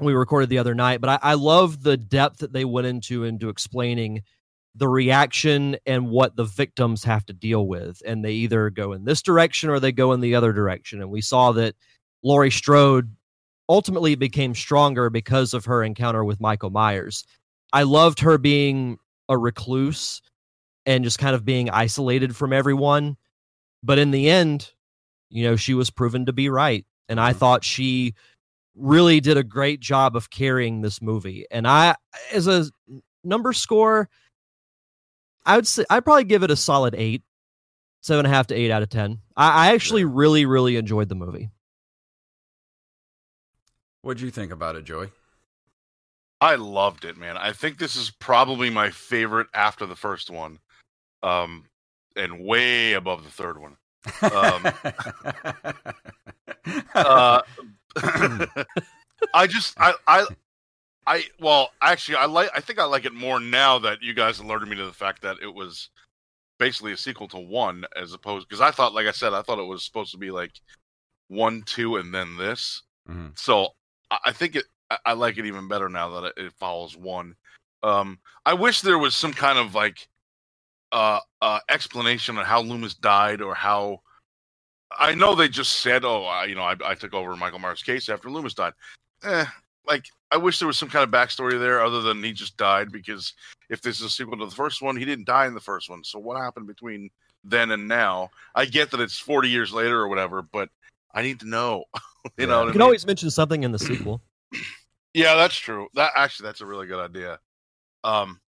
[0.00, 3.24] we recorded the other night but I, I love the depth that they went into
[3.24, 4.22] into explaining
[4.76, 9.04] the reaction and what the victims have to deal with and they either go in
[9.04, 11.74] this direction or they go in the other direction and we saw that
[12.22, 13.14] laurie strode
[13.68, 17.24] ultimately became stronger because of her encounter with michael myers
[17.72, 18.98] i loved her being
[19.28, 20.20] a recluse
[20.84, 23.16] and just kind of being isolated from everyone
[23.82, 24.72] but in the end
[25.30, 26.86] you know, she was proven to be right.
[27.08, 27.36] And I Mhm.
[27.36, 28.14] thought she
[28.74, 31.46] really did a great job of carrying this movie.
[31.50, 31.96] And I,
[32.32, 32.70] as a
[33.24, 34.08] number score,
[35.46, 37.22] I would say I'd probably give it a solid eight,
[38.02, 39.20] seven and a half to eight out of 10.
[39.36, 41.50] I, I actually really, really enjoyed the movie.
[44.02, 45.08] what'd you think about it, Joey?
[46.40, 47.36] I loved it, man.
[47.36, 50.58] I think this is probably my favorite after the first one,
[51.22, 51.64] um,
[52.14, 53.76] and way above the third one.
[54.22, 54.66] Um,
[56.94, 57.42] uh,
[59.34, 60.26] I just I I
[61.16, 64.38] I well actually I like I think I like it more now that you guys
[64.38, 65.90] alerted me to the fact that it was
[66.58, 69.58] basically a sequel to one as opposed because I thought like I said I thought
[69.58, 70.52] it was supposed to be like
[71.28, 73.38] one two and then this Mhm.
[73.38, 73.68] so
[74.10, 76.96] I, I think it I, I like it even better now that it, it follows
[76.96, 77.34] one
[77.82, 80.08] um I wish there was some kind of like
[80.92, 84.00] uh uh explanation on how Loomis died or how
[84.98, 87.82] I know they just said, "Oh, I, you know, I, I took over Michael Myers'
[87.82, 88.72] case after Loomis died."
[89.24, 89.44] Eh,
[89.86, 92.90] like I wish there was some kind of backstory there, other than he just died.
[92.92, 93.32] Because
[93.70, 95.88] if this is a sequel to the first one, he didn't die in the first
[95.90, 96.02] one.
[96.04, 97.10] So what happened between
[97.44, 98.30] then and now?
[98.54, 100.68] I get that it's forty years later or whatever, but
[101.14, 101.84] I need to know.
[102.24, 102.46] you Yeah.
[102.46, 102.82] know, what You I can mean?
[102.82, 104.20] always mention something in the sequel.
[105.14, 105.88] Yeah, that's true.
[105.94, 107.38] That actually, that's a really good idea.
[108.04, 108.38] Um,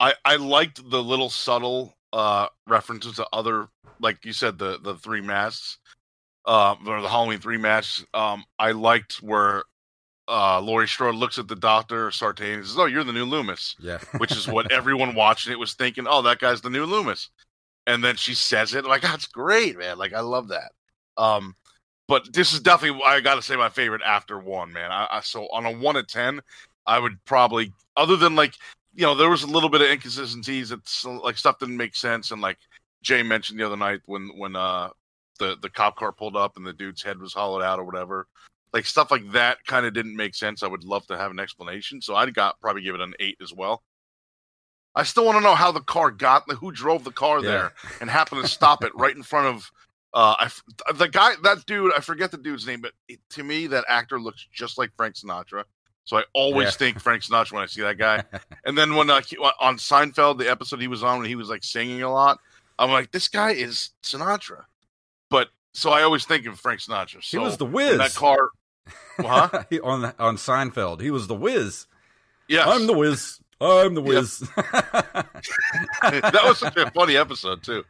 [0.00, 3.68] I I liked the little subtle uh references to other,
[4.00, 5.78] like you said, the the three masks,
[6.44, 8.04] uh, or the Halloween three masks.
[8.14, 9.62] Um, I liked where
[10.28, 13.76] uh Laurie Strode looks at the doctor Sartain and says, "Oh, you're the new Loomis,"
[13.78, 13.98] yeah.
[14.18, 16.06] which is what everyone watching it was thinking.
[16.08, 17.30] Oh, that guy's the new Loomis,
[17.86, 20.72] and then she says it like, "That's great, man!" Like I love that.
[21.16, 21.54] Um,
[22.08, 24.90] but this is definitely I got to say my favorite after one, man.
[24.90, 26.40] I, I so on a one to ten,
[26.86, 28.54] I would probably other than like
[28.94, 30.72] you know there was a little bit of inconsistencies.
[30.72, 32.58] It's like stuff didn't make sense, and like
[33.02, 34.90] Jay mentioned the other night when when uh
[35.38, 38.26] the the cop car pulled up and the dude's head was hollowed out or whatever.
[38.72, 40.62] Like stuff like that kind of didn't make sense.
[40.62, 42.02] I would love to have an explanation.
[42.02, 43.82] So I'd got probably give it an eight as well.
[44.94, 47.50] I still want to know how the car got who drove the car Yeah.
[47.50, 49.70] there and happened to stop it right in front of
[50.14, 53.66] uh I the guy that dude I forget the dude's name but it, to me
[53.68, 55.64] that actor looks just like Frank Sinatra
[56.04, 56.70] so I always Yeah.
[56.72, 58.24] think Frank Sinatra when I see that guy
[58.64, 61.48] and then when uh, he- on Seinfeld the episode he was on when he was
[61.50, 62.38] like singing a lot
[62.78, 64.62] I'm like this guy is Sinatra
[65.76, 67.98] so I always think of Frank Sinatra He was the whiz.
[67.98, 68.50] that car
[69.18, 69.48] huh
[69.84, 71.86] on on Seinfeld, he was the whiz.
[72.48, 73.40] yes I'm the whiz.
[73.60, 74.40] I'm the whiz.
[74.56, 77.84] that was such a funny episode too.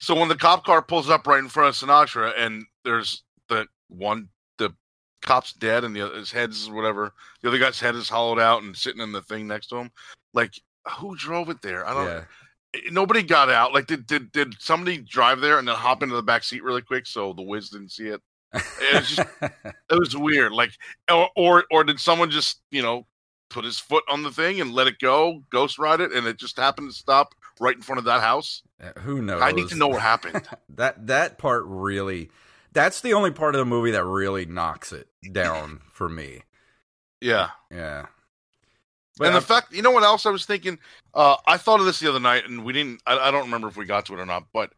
[0.00, 3.66] So when the cop car pulls up right in front of Sinatra, and there's the
[3.88, 4.74] one, the
[5.22, 7.12] cop's dead, and the other- his head's whatever.
[7.42, 9.90] The other guy's head is hollowed out and sitting in the thing next to him.
[10.32, 10.52] Like,
[10.98, 11.86] who drove it there?
[11.86, 12.06] I don't.
[12.06, 12.24] yeah.
[12.90, 13.72] Nobody got out.
[13.72, 16.82] Like, did did did somebody drive there and then hop into the back seat really
[16.82, 18.20] quick so the whiz didn't see it?
[18.52, 20.52] It was just it was weird.
[20.52, 20.72] Like,
[21.10, 23.06] or or, or did someone just you know
[23.50, 26.38] put his foot on the thing and let it go, ghost ride it, and it
[26.38, 28.62] just happened to stop right in front of that house?
[28.82, 29.42] Uh, who knows?
[29.42, 30.46] I need to know what happened.
[30.70, 32.30] that that part really
[32.74, 36.42] that's the only part of the movie that really knocks it down for me.
[37.20, 37.50] Yeah.
[37.70, 38.06] Yeah.
[39.20, 40.78] And I- the fact, you know what else I was thinking?
[41.14, 43.00] Uh, I thought of this the other night, and we didn't.
[43.06, 44.44] I, I don't remember if we got to it or not.
[44.52, 44.72] But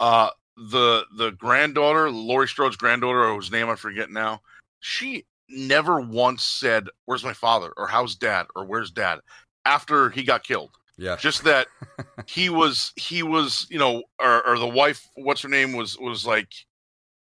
[0.00, 4.40] uh, the the granddaughter, Laurie Strode's granddaughter, whose name I forget now,
[4.80, 9.20] she never once said, "Where's my father?" or "How's dad?" or "Where's dad?"
[9.64, 10.70] after he got killed.
[10.98, 11.16] yeah.
[11.16, 11.66] Just that
[12.26, 16.24] he was he was you know, or, or the wife, what's her name, was was
[16.24, 16.48] like,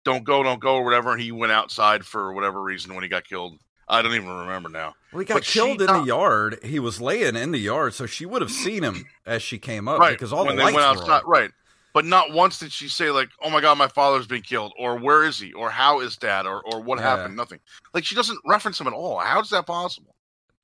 [0.05, 1.12] "Don't go, don't go," or whatever.
[1.12, 3.59] And he went outside for whatever reason when he got killed.
[3.89, 4.95] I don't even remember now.
[5.12, 6.59] Well, he got but killed in not- the yard.
[6.64, 9.89] He was laying in the yard, so she would have seen him as she came
[9.89, 11.22] up right because all when the they lights went were on.
[11.26, 11.51] right
[11.93, 14.97] but not once did she say like oh my god my father's been killed or
[14.99, 17.05] where is he or how is dad or, or what Yeah.
[17.16, 17.61] happened nothing
[17.95, 20.14] like she doesn't reference him at all how is that possible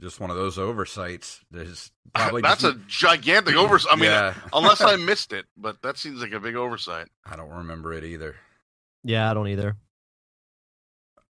[0.00, 1.40] Just one of those oversights.
[1.50, 4.34] There's probably that's just, a gigantic oversight i mean Yeah.
[4.52, 8.02] unless i missed it but that seems like a big oversight I don't remember it
[8.04, 8.34] either.
[9.04, 9.76] Yeah, I don't either.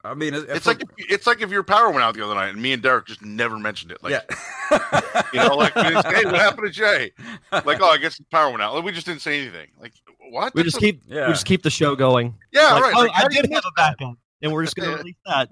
[0.05, 2.25] I mean, it- it's for- like if, it's like if your power went out the
[2.25, 5.75] other night and me and derek just never mentioned it like yeah, you know like
[5.75, 7.11] we didn't say, hey what happened to jay
[7.53, 9.93] like oh i guess the power went out like, we just didn't say anything like
[10.31, 11.27] what We That's just a- keep Yeah.
[11.27, 12.35] we just keep the show going.
[12.53, 13.97] yeah Like, right oh, like, how I did have a that?
[13.99, 14.97] backup, and we're just gonna Yeah.
[14.99, 15.49] release that.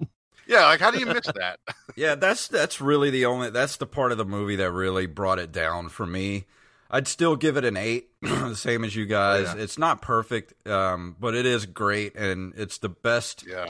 [0.47, 1.59] yeah like how do you miss that
[1.97, 2.15] yeah.
[2.15, 5.51] That's that's really the only that's the part of the movie that really brought it
[5.51, 6.45] down for me.
[6.89, 9.51] I'd still give it an eight, the same as you guys.
[9.53, 9.61] Yeah.
[9.63, 13.65] It's not perfect, um, but it is great, and it's the best yeah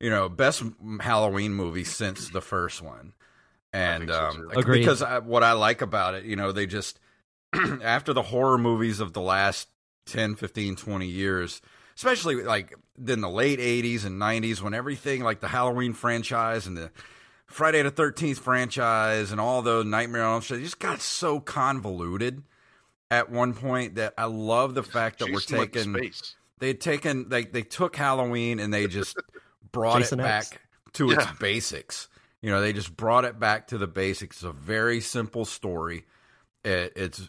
[0.00, 0.62] you know, best
[1.00, 3.12] Halloween movie since the first one.
[3.72, 4.80] And think so, um, Agreed.
[4.80, 6.98] because I, what I like about it, you know, they just
[7.82, 9.68] after the horror movies of the last
[10.06, 11.62] 10, 15, 20 years,
[11.96, 12.74] especially like
[13.06, 16.90] in the late 80s and 90s when everything like the Halloween franchise and the
[17.46, 22.42] Friday the 13th franchise and all those Nightmare on Elm Street just got so convoluted
[23.10, 26.34] at one point that I love the fact that Jason we're taking space.
[26.58, 29.16] they had taken they they took Halloween and they just
[29.72, 30.50] brought Jason it X.
[30.50, 30.60] back
[30.94, 32.08] to its basics.
[32.42, 34.36] You know, they just brought it back to the basics.
[34.38, 36.04] It's a very simple story.
[36.64, 37.28] It, it's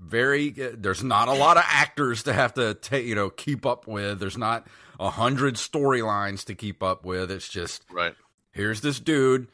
[0.00, 0.50] very.
[0.60, 3.06] Uh, there's not a lot of actors to have to take.
[3.06, 4.18] You know, keep up with.
[4.20, 4.66] There's not
[5.00, 7.30] a hundred storylines to keep up with.
[7.30, 8.14] It's just Right.
[8.52, 9.48] here's this dude.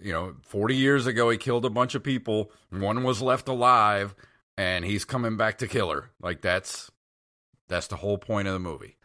[0.00, 2.52] You know, 40 years ago, he killed a bunch of people.
[2.70, 4.14] One was left alive,
[4.56, 6.10] and he's coming back to kill her.
[6.22, 6.90] Like that's
[7.68, 8.96] that's the whole point of the movie.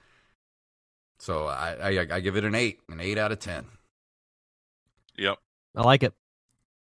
[1.23, 3.65] So I I, I give it an eight, an eight out of ten.
[5.17, 5.37] Yep.
[5.73, 6.13] I like it.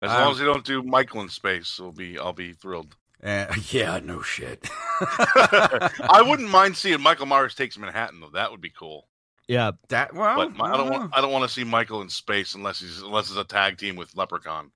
[0.00, 2.96] As Um, long as they don't do Michael in space, I'll be I'll be thrilled.
[3.20, 4.70] And yeah, no shit.
[5.02, 8.30] I wouldn't mind seeing Michael Myers takes Manhattan though.
[8.30, 9.06] That would be cool.
[9.48, 10.92] Yeah, that well, But my, I don't know.
[10.92, 13.76] want I don't want to see Michael in space unless he's unless it's a tag
[13.76, 14.72] team with Leprechaun.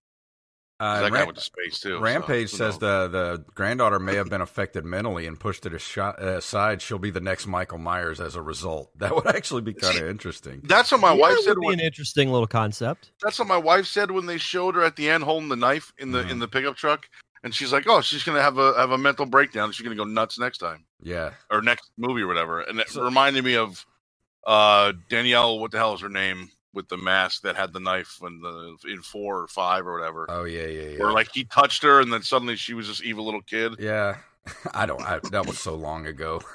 [0.78, 1.98] 'Cause Uh, that guy went to space too.
[2.00, 3.10] Rampage who says knows?
[3.10, 6.82] the the granddaughter may have been affected mentally and pushed it aside.
[6.82, 8.90] She'll be the next Michael Myers as a result.
[8.98, 10.60] That would actually be kind of interesting.
[10.64, 11.48] that's what my Yeah, wife it said.
[11.56, 13.12] would be When, an interesting little concept.
[13.22, 15.92] that's what my wife said when they showed her at the end holding the knife
[15.98, 16.30] in the Mhm.
[16.30, 17.08] in the pickup truck,
[17.42, 19.72] and she's like, "Oh, she's gonna have a have a mental breakdown.
[19.72, 23.02] She's gonna go nuts next time Yeah, or next movie or whatever." And it So-
[23.02, 23.86] reminded me of
[24.46, 25.58] uh Danielle.
[25.58, 28.76] What the hell is her name with the mask that had the knife in the
[28.88, 30.26] in four or five or whatever?
[30.28, 30.98] Oh yeah, yeah, yeah.
[31.00, 33.74] Where like he touched her and then suddenly she was this evil little kid.
[33.80, 34.18] yeah.
[34.74, 35.02] I don't.
[35.02, 36.40] I, that was so long ago.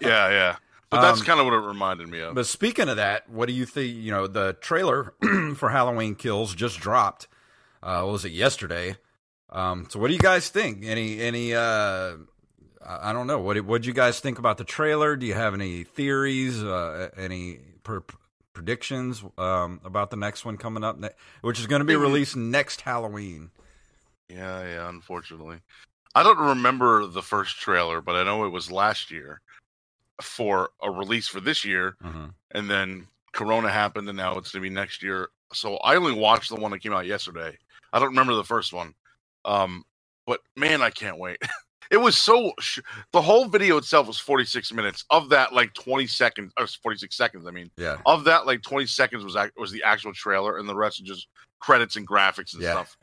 [0.00, 0.56] Yeah, yeah.
[0.88, 2.36] But that's Um, kind of what it reminded me of.
[2.36, 3.96] But speaking of that, what do you think?
[3.96, 5.14] You know, the trailer
[5.56, 7.26] for Halloween Kills just dropped.
[7.82, 8.96] Uh, what was it yesterday?
[9.50, 10.84] Um, so what do you guys think?
[10.84, 11.54] Any any?
[11.54, 12.12] Uh,
[12.86, 13.40] I don't know.
[13.40, 15.16] What what did you guys think about the trailer?
[15.16, 16.62] Do you have any theories?
[16.62, 18.04] Uh, any per-
[18.54, 21.10] predictions um, about the next one coming up, ne-
[21.42, 23.50] which is going to be released next Halloween?
[24.28, 25.58] Yeah, yeah, unfortunately.
[26.14, 29.40] I don't remember the first trailer, but I know it was last year
[30.22, 32.26] for a release for this year, Mm-hmm.
[32.52, 35.28] and then Corona happened, and now it's going to be next year.
[35.52, 37.58] So I only watched the one that came out yesterday.
[37.92, 38.94] I don't remember the first one.
[39.44, 39.84] Um,
[40.26, 41.38] but man, I can't wait.
[41.90, 42.80] it was so sh-
[43.12, 45.04] the whole video itself was 46 minutes.
[45.10, 47.46] Of that, like 20 seconds, or 46 seconds.
[47.46, 50.74] I mean, Yeah, of that, like 20 seconds was was the actual trailer, and the
[50.74, 51.28] rest was just
[51.60, 52.72] credits and graphics and yeah.
[52.72, 52.96] stuff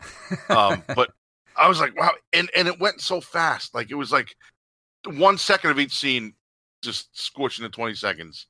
[0.50, 1.12] um, but
[1.58, 3.74] I was like, wow, and and it went so fast.
[3.74, 4.36] Like it was like
[5.06, 6.34] one second of each scene
[6.82, 8.48] just squished into twenty seconds,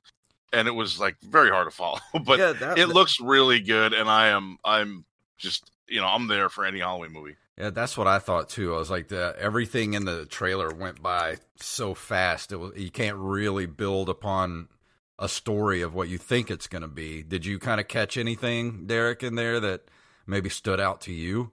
[0.53, 1.99] and it was like very hard to follow.
[2.25, 5.05] but yeah, that, it looks really good, and I am I'm
[5.37, 7.35] just you know I'm there for any Halloween movie.
[7.57, 8.73] Yeah, that's what I thought too.
[8.73, 12.51] I was like, the, everything in the trailer went by so fast.
[12.51, 14.69] It was you can't really build upon
[15.19, 17.21] a story of what you think it's going to be.
[17.21, 19.81] Did you kind of catch anything, Derek, in there that
[20.25, 21.51] maybe stood out to you?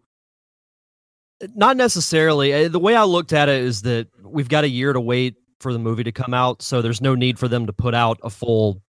[1.54, 2.52] Not necessarily.
[2.54, 5.36] Uh, The way I looked at it is that we've got a year to wait
[5.60, 8.18] for the movie to come out, so there's no need for them to put out
[8.22, 8.82] a full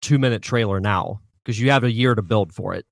[0.00, 2.86] two minute trailer now because you have a year to build for it.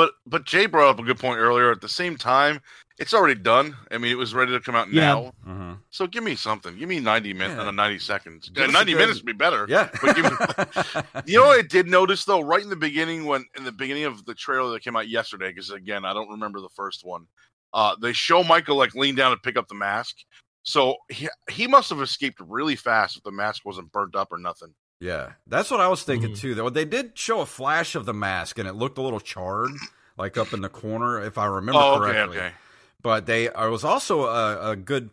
[0.00, 1.70] But but Jay brought up a good point earlier.
[1.70, 2.60] At the same time,
[2.98, 3.76] it's already done.
[3.90, 5.00] I mean, it was ready to come out Yeah.
[5.02, 5.32] now.
[5.46, 5.72] Mm-hmm.
[5.90, 6.74] So give me something.
[6.78, 7.68] Give me ninety minutes, Yeah.
[7.68, 8.48] uh, ninety seconds.
[8.48, 9.66] Give us a ninety good- minutes would be better.
[9.68, 13.26] Yeah, But give me- You know what I did notice though, right in the beginning
[13.26, 16.30] when in the beginning of the trailer that came out yesterday, because again I don't
[16.30, 17.26] remember the first one.
[17.74, 20.16] Uh, they show Michael like lean down to pick up the mask,
[20.62, 24.38] so he he must have escaped really fast if the mask wasn't burnt up or
[24.38, 24.72] nothing.
[25.00, 26.38] Yeah, that's what I was thinking Mhm.
[26.38, 26.54] too.
[26.54, 29.72] Though they did show a flash of the mask, and it looked a little charred,
[30.16, 32.38] like up in the corner, if I remember oh, okay, correctly.
[32.38, 32.52] okay.
[33.02, 35.10] but they there was also a, a good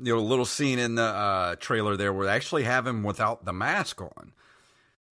[0.00, 3.44] you know little scene in the uh, trailer there where they actually have him without
[3.44, 4.32] the mask on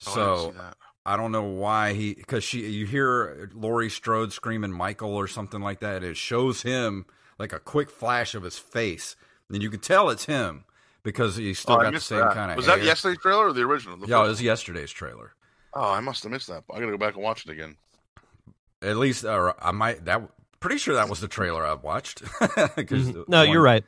[0.06, 0.76] Oh, I so that.
[1.04, 5.60] I don't know why he because she you hear Laurie Strode screaming Michael or something
[5.60, 6.04] like that.
[6.04, 7.04] It shows him
[7.38, 9.16] like a quick flash of his face,
[9.50, 10.64] and you can tell it's him
[11.08, 12.34] because he's still Oh, got the same that.
[12.34, 12.56] kind of.
[12.58, 12.76] Was hair.
[12.76, 13.96] that yesterday's trailer or the original?
[13.96, 15.32] The Yeah, it was yesterday's trailer.
[15.74, 16.64] Oh, I must have missed that.
[16.70, 17.76] I gotta go back and watch it again.
[18.82, 20.22] At least, or I might that.
[20.60, 22.22] Pretty sure that was the trailer I watched.
[22.40, 23.28] 'Cause Mhm.
[23.28, 23.84] No, one- you're right.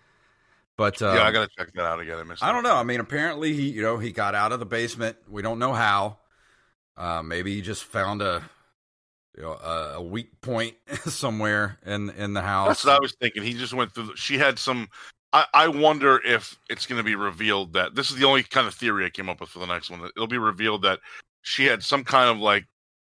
[0.77, 2.19] But uh, yeah, I gotta check that out again.
[2.19, 2.43] I missed.
[2.43, 2.75] I don't know.
[2.77, 5.17] I mean, apparently he, you know, he got out of the basement.
[5.29, 6.19] We don't know how.
[6.97, 8.43] Uh, maybe he just found a,
[9.37, 12.69] you know, a, a weak point somewhere in in the house.
[12.69, 13.43] That's what I was thinking.
[13.43, 14.07] He just went through.
[14.09, 14.89] The, she had some.
[15.33, 18.67] I, I wonder if it's going to be revealed that this is the only kind
[18.67, 20.05] of theory I came up with for the next one.
[20.17, 21.01] It'll be revealed that
[21.43, 22.67] she had some kind of like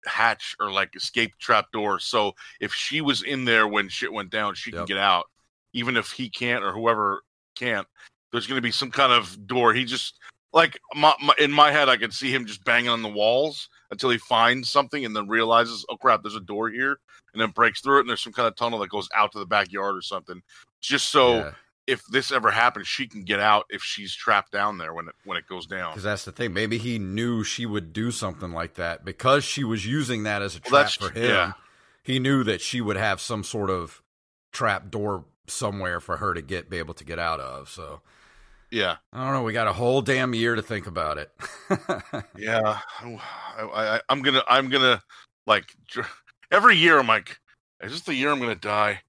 [0.05, 1.99] hatch or like escape trap door.
[1.99, 5.25] So if she was in there when shit went down, she can get out,
[5.73, 7.21] even if he can't or whoever
[7.55, 7.87] can't.
[8.31, 9.73] There's going to be some kind of door.
[9.73, 10.19] He just
[10.53, 13.69] like my, my, in my head, I could see him just banging on the walls
[13.91, 16.99] until he finds something and then realizes, oh crap, there's a door here,
[17.33, 19.39] and then breaks through it, and there's some kind of tunnel that goes out to
[19.39, 20.41] the backyard or something,
[20.81, 21.51] just so Yeah.
[21.87, 25.15] If this ever happens, she can get out if she's trapped down there when it
[25.23, 25.91] when it goes down.
[25.91, 26.53] Because that's the thing.
[26.53, 30.55] Maybe he knew she would do something like that because she was using that as
[30.55, 31.29] a Well, trap for him.
[31.29, 31.51] yeah.
[32.03, 34.01] he knew that she would have some sort of
[34.51, 37.69] trap door somewhere for her to get be able to get out of.
[37.69, 38.01] So
[38.69, 39.43] Yeah, I don't know.
[39.43, 41.31] We got a whole damn year to think about it.
[42.37, 42.79] yeah.
[43.01, 43.19] I,
[43.61, 45.01] I, I'm gonna, I'm gonna,
[45.45, 45.73] like,
[46.51, 47.39] every year I'm like,
[47.81, 48.99] is this the year I'm gonna die?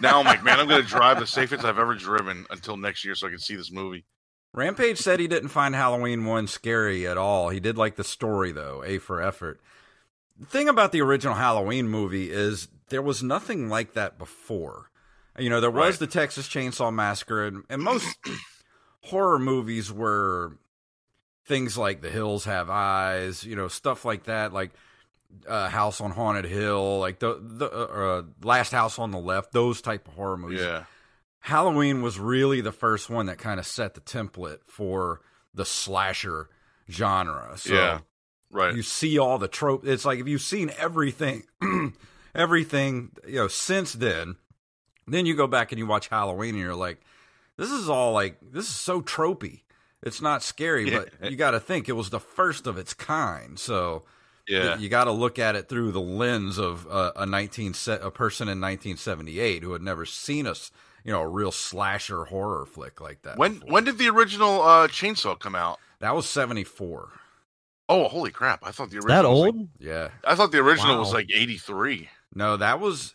[0.00, 3.14] Now I'm like, man, I'm gonna drive the safest I've ever driven until next year
[3.14, 4.04] so I can see this movie.
[4.54, 7.48] Rampage said he didn't find Halloween 1 scary at all.
[7.48, 9.60] He did like the story, though, A for effort.
[10.38, 14.90] The thing about the original Halloween movie is there was nothing like that before.
[15.38, 16.00] You know, there was Right.
[16.00, 18.14] the Texas Chainsaw Massacre, and, and most
[19.04, 20.58] horror movies were
[21.46, 24.72] things like The Hills Have Eyes, you know, stuff like that, like
[25.48, 27.84] uh, House on Haunted Hill, like the, the uh,
[28.18, 30.60] uh, Last House on the Left, those type of horror movies.
[30.60, 30.84] Yeah,
[31.40, 35.20] Halloween was really the first one that kind of set the template for
[35.54, 36.48] the slasher
[36.90, 37.52] genre.
[37.56, 37.98] So Yeah,
[38.50, 38.74] right.
[38.74, 39.86] you see all the trope.
[39.86, 41.44] It's like if you've seen everything,
[42.34, 44.36] everything you know since then,
[45.06, 47.00] then you go back and you watch Halloween and you're like,
[47.56, 49.62] this is all like this is so tropey.
[50.02, 51.04] It's not scary, Yeah.
[51.20, 53.58] but you got to think it was the first of its kind.
[53.58, 54.04] So
[54.48, 58.00] yeah, you got to look at it through the lens of uh, a nineteen se-
[58.02, 60.70] a person in 1978 who had never seen us,
[61.04, 63.38] you know, a real slasher horror flick like that.
[63.38, 63.68] when before.
[63.70, 65.78] when did the original uh, Chainsaw come out?
[66.00, 67.10] that was 74.
[67.88, 68.60] Oh, holy crap!
[68.66, 69.68] I thought the Is original that was like- old?
[69.78, 70.08] Yeah.
[70.24, 72.08] I thought the original was like '83.
[72.34, 73.14] No, that was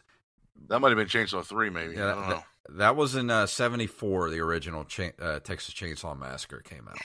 [0.67, 1.95] That might have been Chainsaw Three, maybe.
[1.95, 2.43] yeah, I don't that, know.
[2.77, 6.97] that was in uh, 74 the original cha- uh, Texas Chainsaw Massacre came out.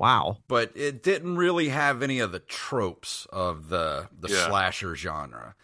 [0.00, 0.38] Wow.
[0.48, 4.48] But it didn't really have any of the tropes of the the Yeah.
[4.48, 5.54] slasher genre.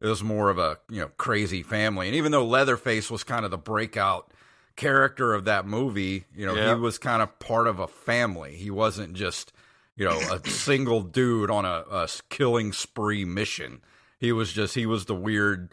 [0.00, 2.08] It was more of a, you know, crazy family.
[2.08, 4.32] And even though Leatherface was kind of the breakout
[4.76, 6.74] character of that movie, you know, Yeah.
[6.74, 8.56] he was kind of part of a family.
[8.56, 9.52] He wasn't just,
[9.96, 13.80] you know, a single dude on a, a killing spree mission.
[14.18, 15.72] He was just he was the weird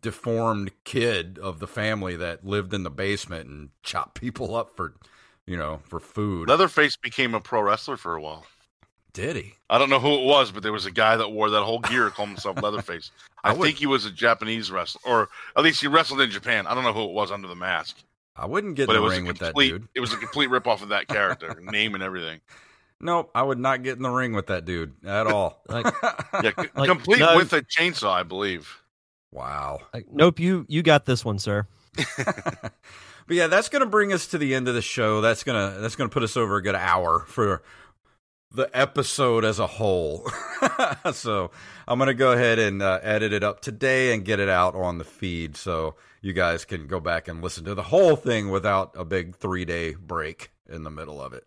[0.00, 4.94] deformed kid of the family that lived in the basement and chopped people up for,
[5.48, 6.48] you know, for food.
[6.48, 8.44] Leatherface became a pro wrestler for a while.
[9.14, 9.54] Did he?
[9.70, 11.80] I don't know who it was, but there was a guy that wore that whole
[11.80, 13.10] gear called himself Leatherface.
[13.42, 16.30] I, I would- think he was a Japanese wrestler, or at least he wrestled in
[16.30, 16.66] Japan.
[16.66, 17.96] I don't know who it was under the mask,
[18.36, 19.88] I wouldn't get but in it the was ring a with that dude.
[19.94, 22.40] It was a complete ripoff of that character, name and everything.
[23.00, 25.62] Nope, I would not get in the ring with that dude at all.
[25.68, 25.86] Like,
[26.42, 28.68] Yeah, c- Like, complete no- with a chainsaw, I believe.
[29.32, 29.78] wow.
[29.94, 30.38] like, nope.
[30.38, 31.66] You you got this one, sir.
[33.28, 35.20] But yeah, that's going to bring us to the end of the show.
[35.20, 37.62] That's going to that's going to put us over a good hour for
[38.50, 40.26] the episode as a whole.
[41.12, 41.50] so
[41.86, 44.74] I'm going to go ahead and uh, edit it up today and get it out
[44.74, 48.50] on the feed so you guys can go back and listen to the whole thing
[48.50, 51.46] without a big three day break in the middle of it.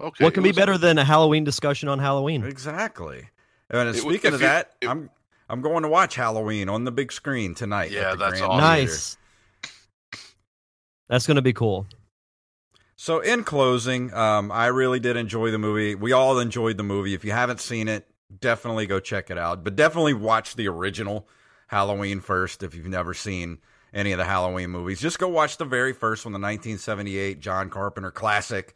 [0.00, 0.24] Okay.
[0.24, 2.44] what can be was- better than a Halloween discussion on Halloween?
[2.44, 3.28] Exactly.
[3.70, 5.10] And It- speaking if of you- that, if- I'm
[5.48, 7.86] I'm going to watch Halloween on the big screen tonight.
[7.86, 8.60] at Yeah, the that's Grand awesome.
[8.76, 8.90] Theater.
[8.92, 9.18] Nice.
[11.12, 11.86] That's gonna be cool.
[12.96, 15.94] So, in closing, um, I really did enjoy the movie.
[15.94, 17.12] We all enjoyed the movie.
[17.12, 18.08] If you haven't seen it,
[18.40, 19.62] definitely go check it out.
[19.62, 21.28] But definitely watch the original
[21.66, 23.58] Halloween first if you've never seen
[23.92, 25.02] any of the Halloween movies.
[25.02, 28.74] Just go watch the very first one, the 1978 John Carpenter classic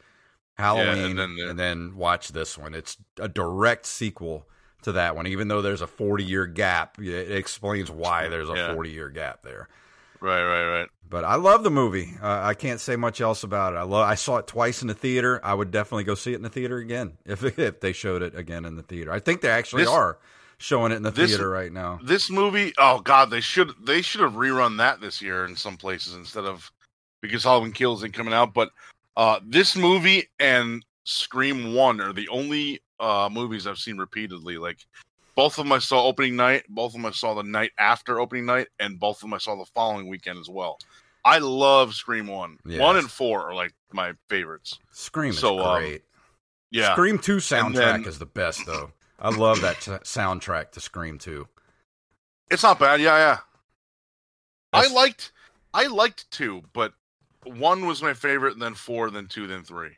[0.59, 2.75] Halloween, and then and, then watch this one.
[2.75, 4.47] It's a direct sequel
[4.83, 7.01] to that one, even though there's a 40 year gap.
[7.01, 8.73] It explains why there's a Yeah.
[8.75, 9.69] 40 year gap there.
[10.19, 10.89] Right, right, right.
[11.09, 12.15] But I love the movie.
[12.21, 13.77] Uh, I can't say much else about it.
[13.77, 14.07] I love.
[14.07, 15.39] I saw it twice in the theater.
[15.43, 18.35] I would definitely go see it in the theater again if if they showed it
[18.35, 19.11] again in the theater.
[19.11, 20.17] I think they actually This- are
[20.57, 21.99] showing it in the this- theater right now.
[22.03, 25.77] This movie, oh god, they should they should have rerun that this year in some
[25.77, 26.71] places instead of
[27.21, 28.53] because Halloween Kills ain't coming out.
[28.53, 28.71] But
[29.15, 34.57] uh, this movie and Scream One are the only uh, movies I've seen repeatedly.
[34.57, 34.79] Like
[35.37, 38.19] both of them I saw opening night, both of them I saw the night after
[38.19, 40.79] opening night, and both of them I saw the following weekend as well.
[41.23, 42.57] I love Scream One.
[42.65, 42.79] Yes.
[42.81, 44.79] One and four are like my favorites.
[44.91, 46.03] Scream is So, um, great.
[46.71, 48.91] Yeah, Scream Two soundtrack then- is the best though.
[49.19, 51.47] I love that t- soundtrack to Scream Two.
[52.49, 52.99] It's not bad.
[52.99, 53.37] Yeah, yeah.
[54.73, 55.31] I liked,
[55.73, 56.93] I liked two, but
[57.43, 59.97] one was my favorite, and then four, then two, then three.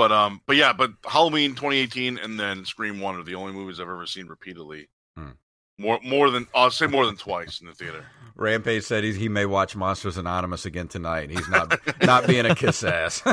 [0.00, 3.80] But um, but yeah, but Halloween 2018 and then Scream One are the only movies
[3.80, 4.88] I've ever seen repeatedly.
[5.14, 5.32] Hmm.
[5.76, 8.06] More, more than I'll say more than twice in the theater.
[8.34, 11.28] Rampage said he, he may watch Monsters Anonymous again tonight.
[11.28, 13.20] He's not not being a kiss ass.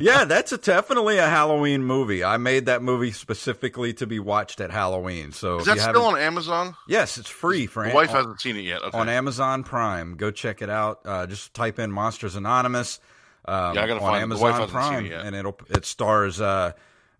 [0.00, 2.24] yeah, that's a, definitely a Halloween movie.
[2.24, 5.30] I made that movie specifically to be watched at Halloween.
[5.30, 6.74] So Is that still on Amazon?
[6.88, 8.82] Yes, it's free for My wife on, hasn't seen it yet.
[8.82, 8.98] Okay.
[8.98, 10.16] on Amazon Prime.
[10.16, 11.02] Go check it out.
[11.04, 12.98] Uh, just type in Monsters Anonymous
[13.44, 14.32] um, Yeah, I gotta on find.
[14.32, 16.72] The wife Amazon Prime, it and it'll it stars uh,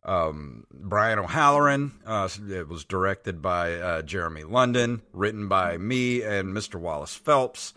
[0.04, 1.92] um, Brian O'Halloran.
[2.04, 6.76] Uh, it was directed by uh, Jeremy London, written by me and Mr.
[6.76, 7.74] Wallace Phelps.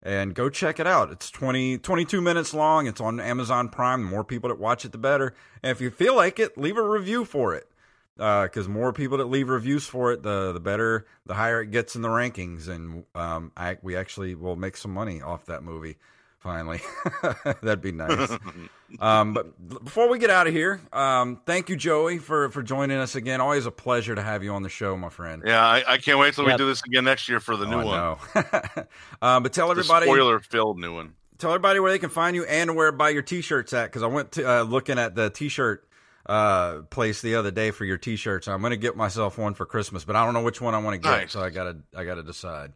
[0.00, 1.10] And go check it out.
[1.10, 2.86] It's 20, 22 minutes long.
[2.86, 4.04] It's on Amazon Prime.
[4.04, 5.34] The more people that watch it, the better.
[5.60, 7.68] And if you feel like it, leave a review for it.
[8.16, 11.94] Because more people that leave reviews for it, the the better, the higher it gets
[11.94, 15.98] in the rankings, and um, I, we actually will make some money off that movie.
[16.40, 16.80] Finally,
[17.62, 18.30] that'd be nice.
[19.00, 22.96] um, but before we get out of here, um, thank you, Joey, for for joining
[22.98, 23.40] us again.
[23.40, 25.42] Always a pleasure to have you on the show, my friend.
[25.44, 26.52] Yeah, I, I can't wait till Yeah.
[26.52, 27.98] we do this again next year for the new Oh, one.
[27.98, 28.42] I
[28.76, 28.86] know.
[29.20, 31.14] um, but tell everybody, spoiler filled new one.
[31.38, 33.86] tell everybody where they can find you and where to buy your t-shirts at.
[33.86, 35.88] Because I went to uh, looking at the t-shirt
[36.26, 38.46] uh, place the other day for your t-shirts.
[38.46, 40.78] I'm going to get myself one for Christmas, but I don't know which one I
[40.78, 41.10] want to get.
[41.10, 41.32] Nice.
[41.32, 42.74] So I gotta I gotta decide.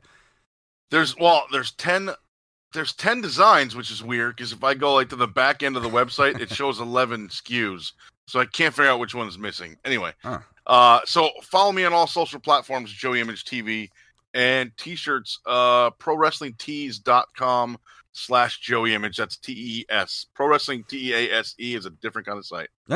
[0.91, 2.11] There's well, there's ten
[2.73, 5.77] there's ten designs, which is weird because if I go like to the back end
[5.77, 7.93] of the website, it shows eleven SKUs.
[8.27, 9.77] So I can't figure out which one is missing.
[9.85, 10.39] Anyway, Huh.
[10.67, 13.91] uh, so follow me on all social platforms, Joey Image TV,
[14.33, 17.79] and t-shirts, uh, prowrestlingtees.com
[18.13, 19.17] slash Joey Image.
[19.17, 20.27] That's T E S.
[20.35, 22.69] Pro Wrestling T E A S E is a different kind of site.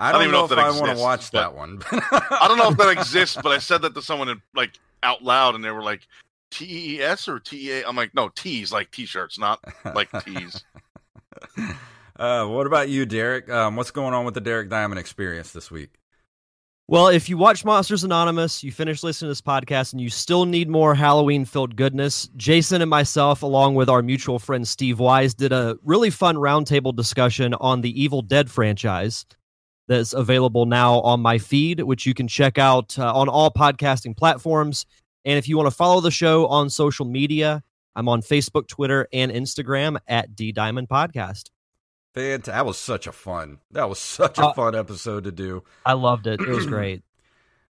[0.00, 1.80] I don't, even know know if, if I want to watch that one.
[1.90, 5.22] I don't know if that exists, but I said that to someone in, like out
[5.22, 6.06] loud, and they were like,
[6.50, 7.86] T E S or T A.
[7.86, 9.60] I'm like, no, T's like t-shirts, not
[9.94, 10.64] like T's.
[12.16, 13.48] uh, what about you, Derek?
[13.50, 15.98] Um, what's going on with the Derek Diamond experience this week?
[16.90, 20.46] Well, if you watch Monsters Anonymous, you finish listening to this podcast, and you still
[20.46, 25.34] need more Halloween filled goodness, Jason and myself, along with our mutual friend Steve Wise,
[25.34, 29.26] did a really fun roundtable discussion on the Evil Dead franchise
[29.86, 34.16] that's available now on my feed, which you can check out uh, on all podcasting
[34.16, 34.86] platforms.
[35.24, 37.62] And if you want to follow the show on social media,
[37.96, 41.50] I'm on Facebook, Twitter, and Instagram at D Diamond Podcast.
[42.14, 42.54] Fantastic.
[42.54, 43.58] That was such a fun.
[43.70, 45.62] That was such a Uh, fun episode to do.
[45.84, 46.40] I loved it.
[46.40, 47.02] It was great.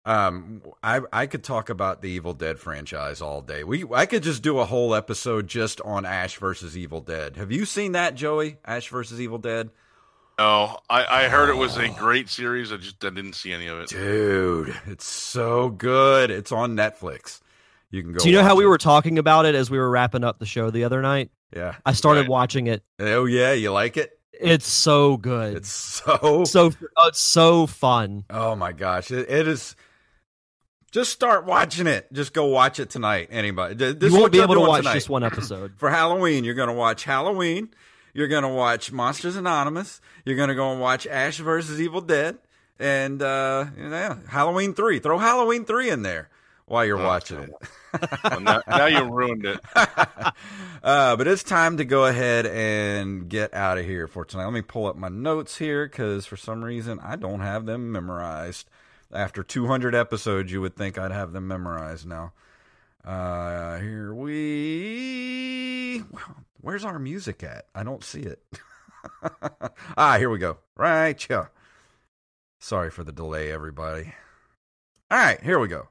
[0.05, 3.63] Um, I I could talk about the Evil Dead franchise all day.
[3.63, 7.37] We I could just do a whole episode just on Ash versus Evil Dead.
[7.37, 8.57] Have you seen that, Joey?
[8.65, 9.71] Ash versus Evil Dead,
[10.43, 12.73] No, I, I heard it was a great series.
[12.73, 13.91] I just I didn't see any of it.
[13.91, 14.75] dude.
[14.87, 16.33] It's so good.
[16.33, 17.41] It's on Netflix.
[17.93, 18.19] You can go.
[18.19, 20.41] Do you know how watch we were talking about it as we were wrapping up
[20.41, 21.31] the show the other night?
[21.55, 21.77] Yeah.
[21.87, 22.29] I started Right.
[22.31, 22.83] watching it.
[22.99, 24.19] Oh yeah, you like it?
[24.33, 25.59] It's so good.
[25.59, 26.43] It's so.
[26.45, 28.25] so oh, it's so fun.
[28.29, 29.77] Oh my gosh, it, it is.
[30.91, 32.13] Just start watching it.
[32.13, 33.29] Just go watch it tonight.
[33.31, 33.75] Anybody?
[33.75, 34.95] This you won't be able to watch tonight.
[34.95, 35.75] just one episode.
[35.77, 36.43] for Halloween.
[36.43, 37.71] You're going to watch Halloween.
[38.15, 40.01] You're going to watch Monsters Anonymous.
[40.25, 42.39] You're going to go and watch Ash versus Evil Dead.
[42.79, 44.99] And uh, yeah, Halloween 3.
[44.99, 46.29] Throw Halloween 3 in there
[46.67, 47.53] while you're Oh, watching it.
[48.25, 49.61] Well, now, now you ruined it.
[49.75, 54.45] uh, but it's time to go ahead and get out of here for tonight.
[54.45, 57.93] Let me pull up my notes here because for some reason I don't have them
[57.93, 58.71] memorized.
[59.13, 62.33] After 200 episodes, you would think I'd have them memorized now.
[63.05, 66.03] Uh, here we.
[66.63, 67.67] Where's our music at?
[67.75, 68.43] I don't see it.
[69.97, 70.59] ah, here we go.
[70.77, 71.47] Right, yeah.
[72.61, 74.15] Sorry for the delay, everybody.
[75.11, 75.89] All right, here we go.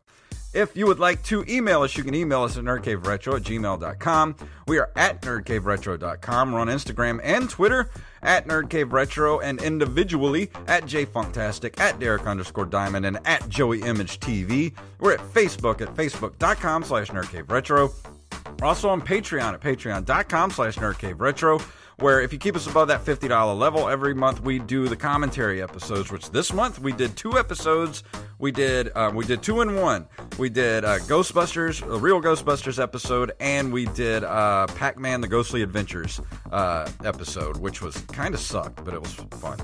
[0.53, 4.35] If you would like to email us, you can email us at nerdcaveretro at gmail.com.
[4.67, 6.51] We are at nerdcaveretro.com.
[6.51, 7.89] We're on Instagram and Twitter
[8.21, 14.73] at nerdcaveretro and individually at jfunktastic, at Derek underscore diamond, and at Joey Image TV.
[14.99, 18.20] We're at Facebook at facebook.com slash nerdcaveretro.
[18.59, 21.59] We're also on Patreon at patreon.com slash nerdcaveretro,
[22.01, 25.61] where if you keep us above that $50 level, every month we do the commentary
[25.61, 28.03] episodes, which this month we did two episodes.
[28.39, 30.07] We did uh, we did two in one.
[30.39, 35.61] We did uh, Ghostbusters, a real Ghostbusters episode, and we did uh, Pac-Man: The Ghostly
[35.61, 36.19] Adventures
[36.51, 39.59] uh, episode, which was kind of sucked, but it was fun.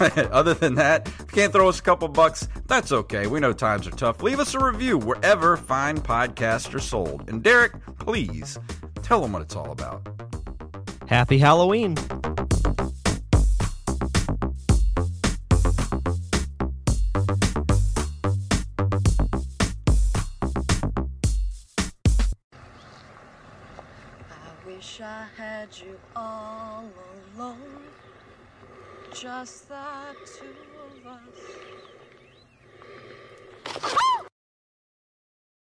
[0.32, 3.26] Other than that, if you can't throw us a couple bucks, that's okay.
[3.26, 4.22] We know times are tough.
[4.22, 7.28] Leave us a review wherever fine podcasts are sold.
[7.28, 8.58] And Derek, please
[9.02, 10.08] tell them what it's all about.
[11.14, 11.94] Happy Halloween.
[24.66, 26.84] wish I had you all
[27.36, 27.58] alone,
[29.12, 29.76] just the
[30.26, 30.46] two
[30.82, 31.54] of us.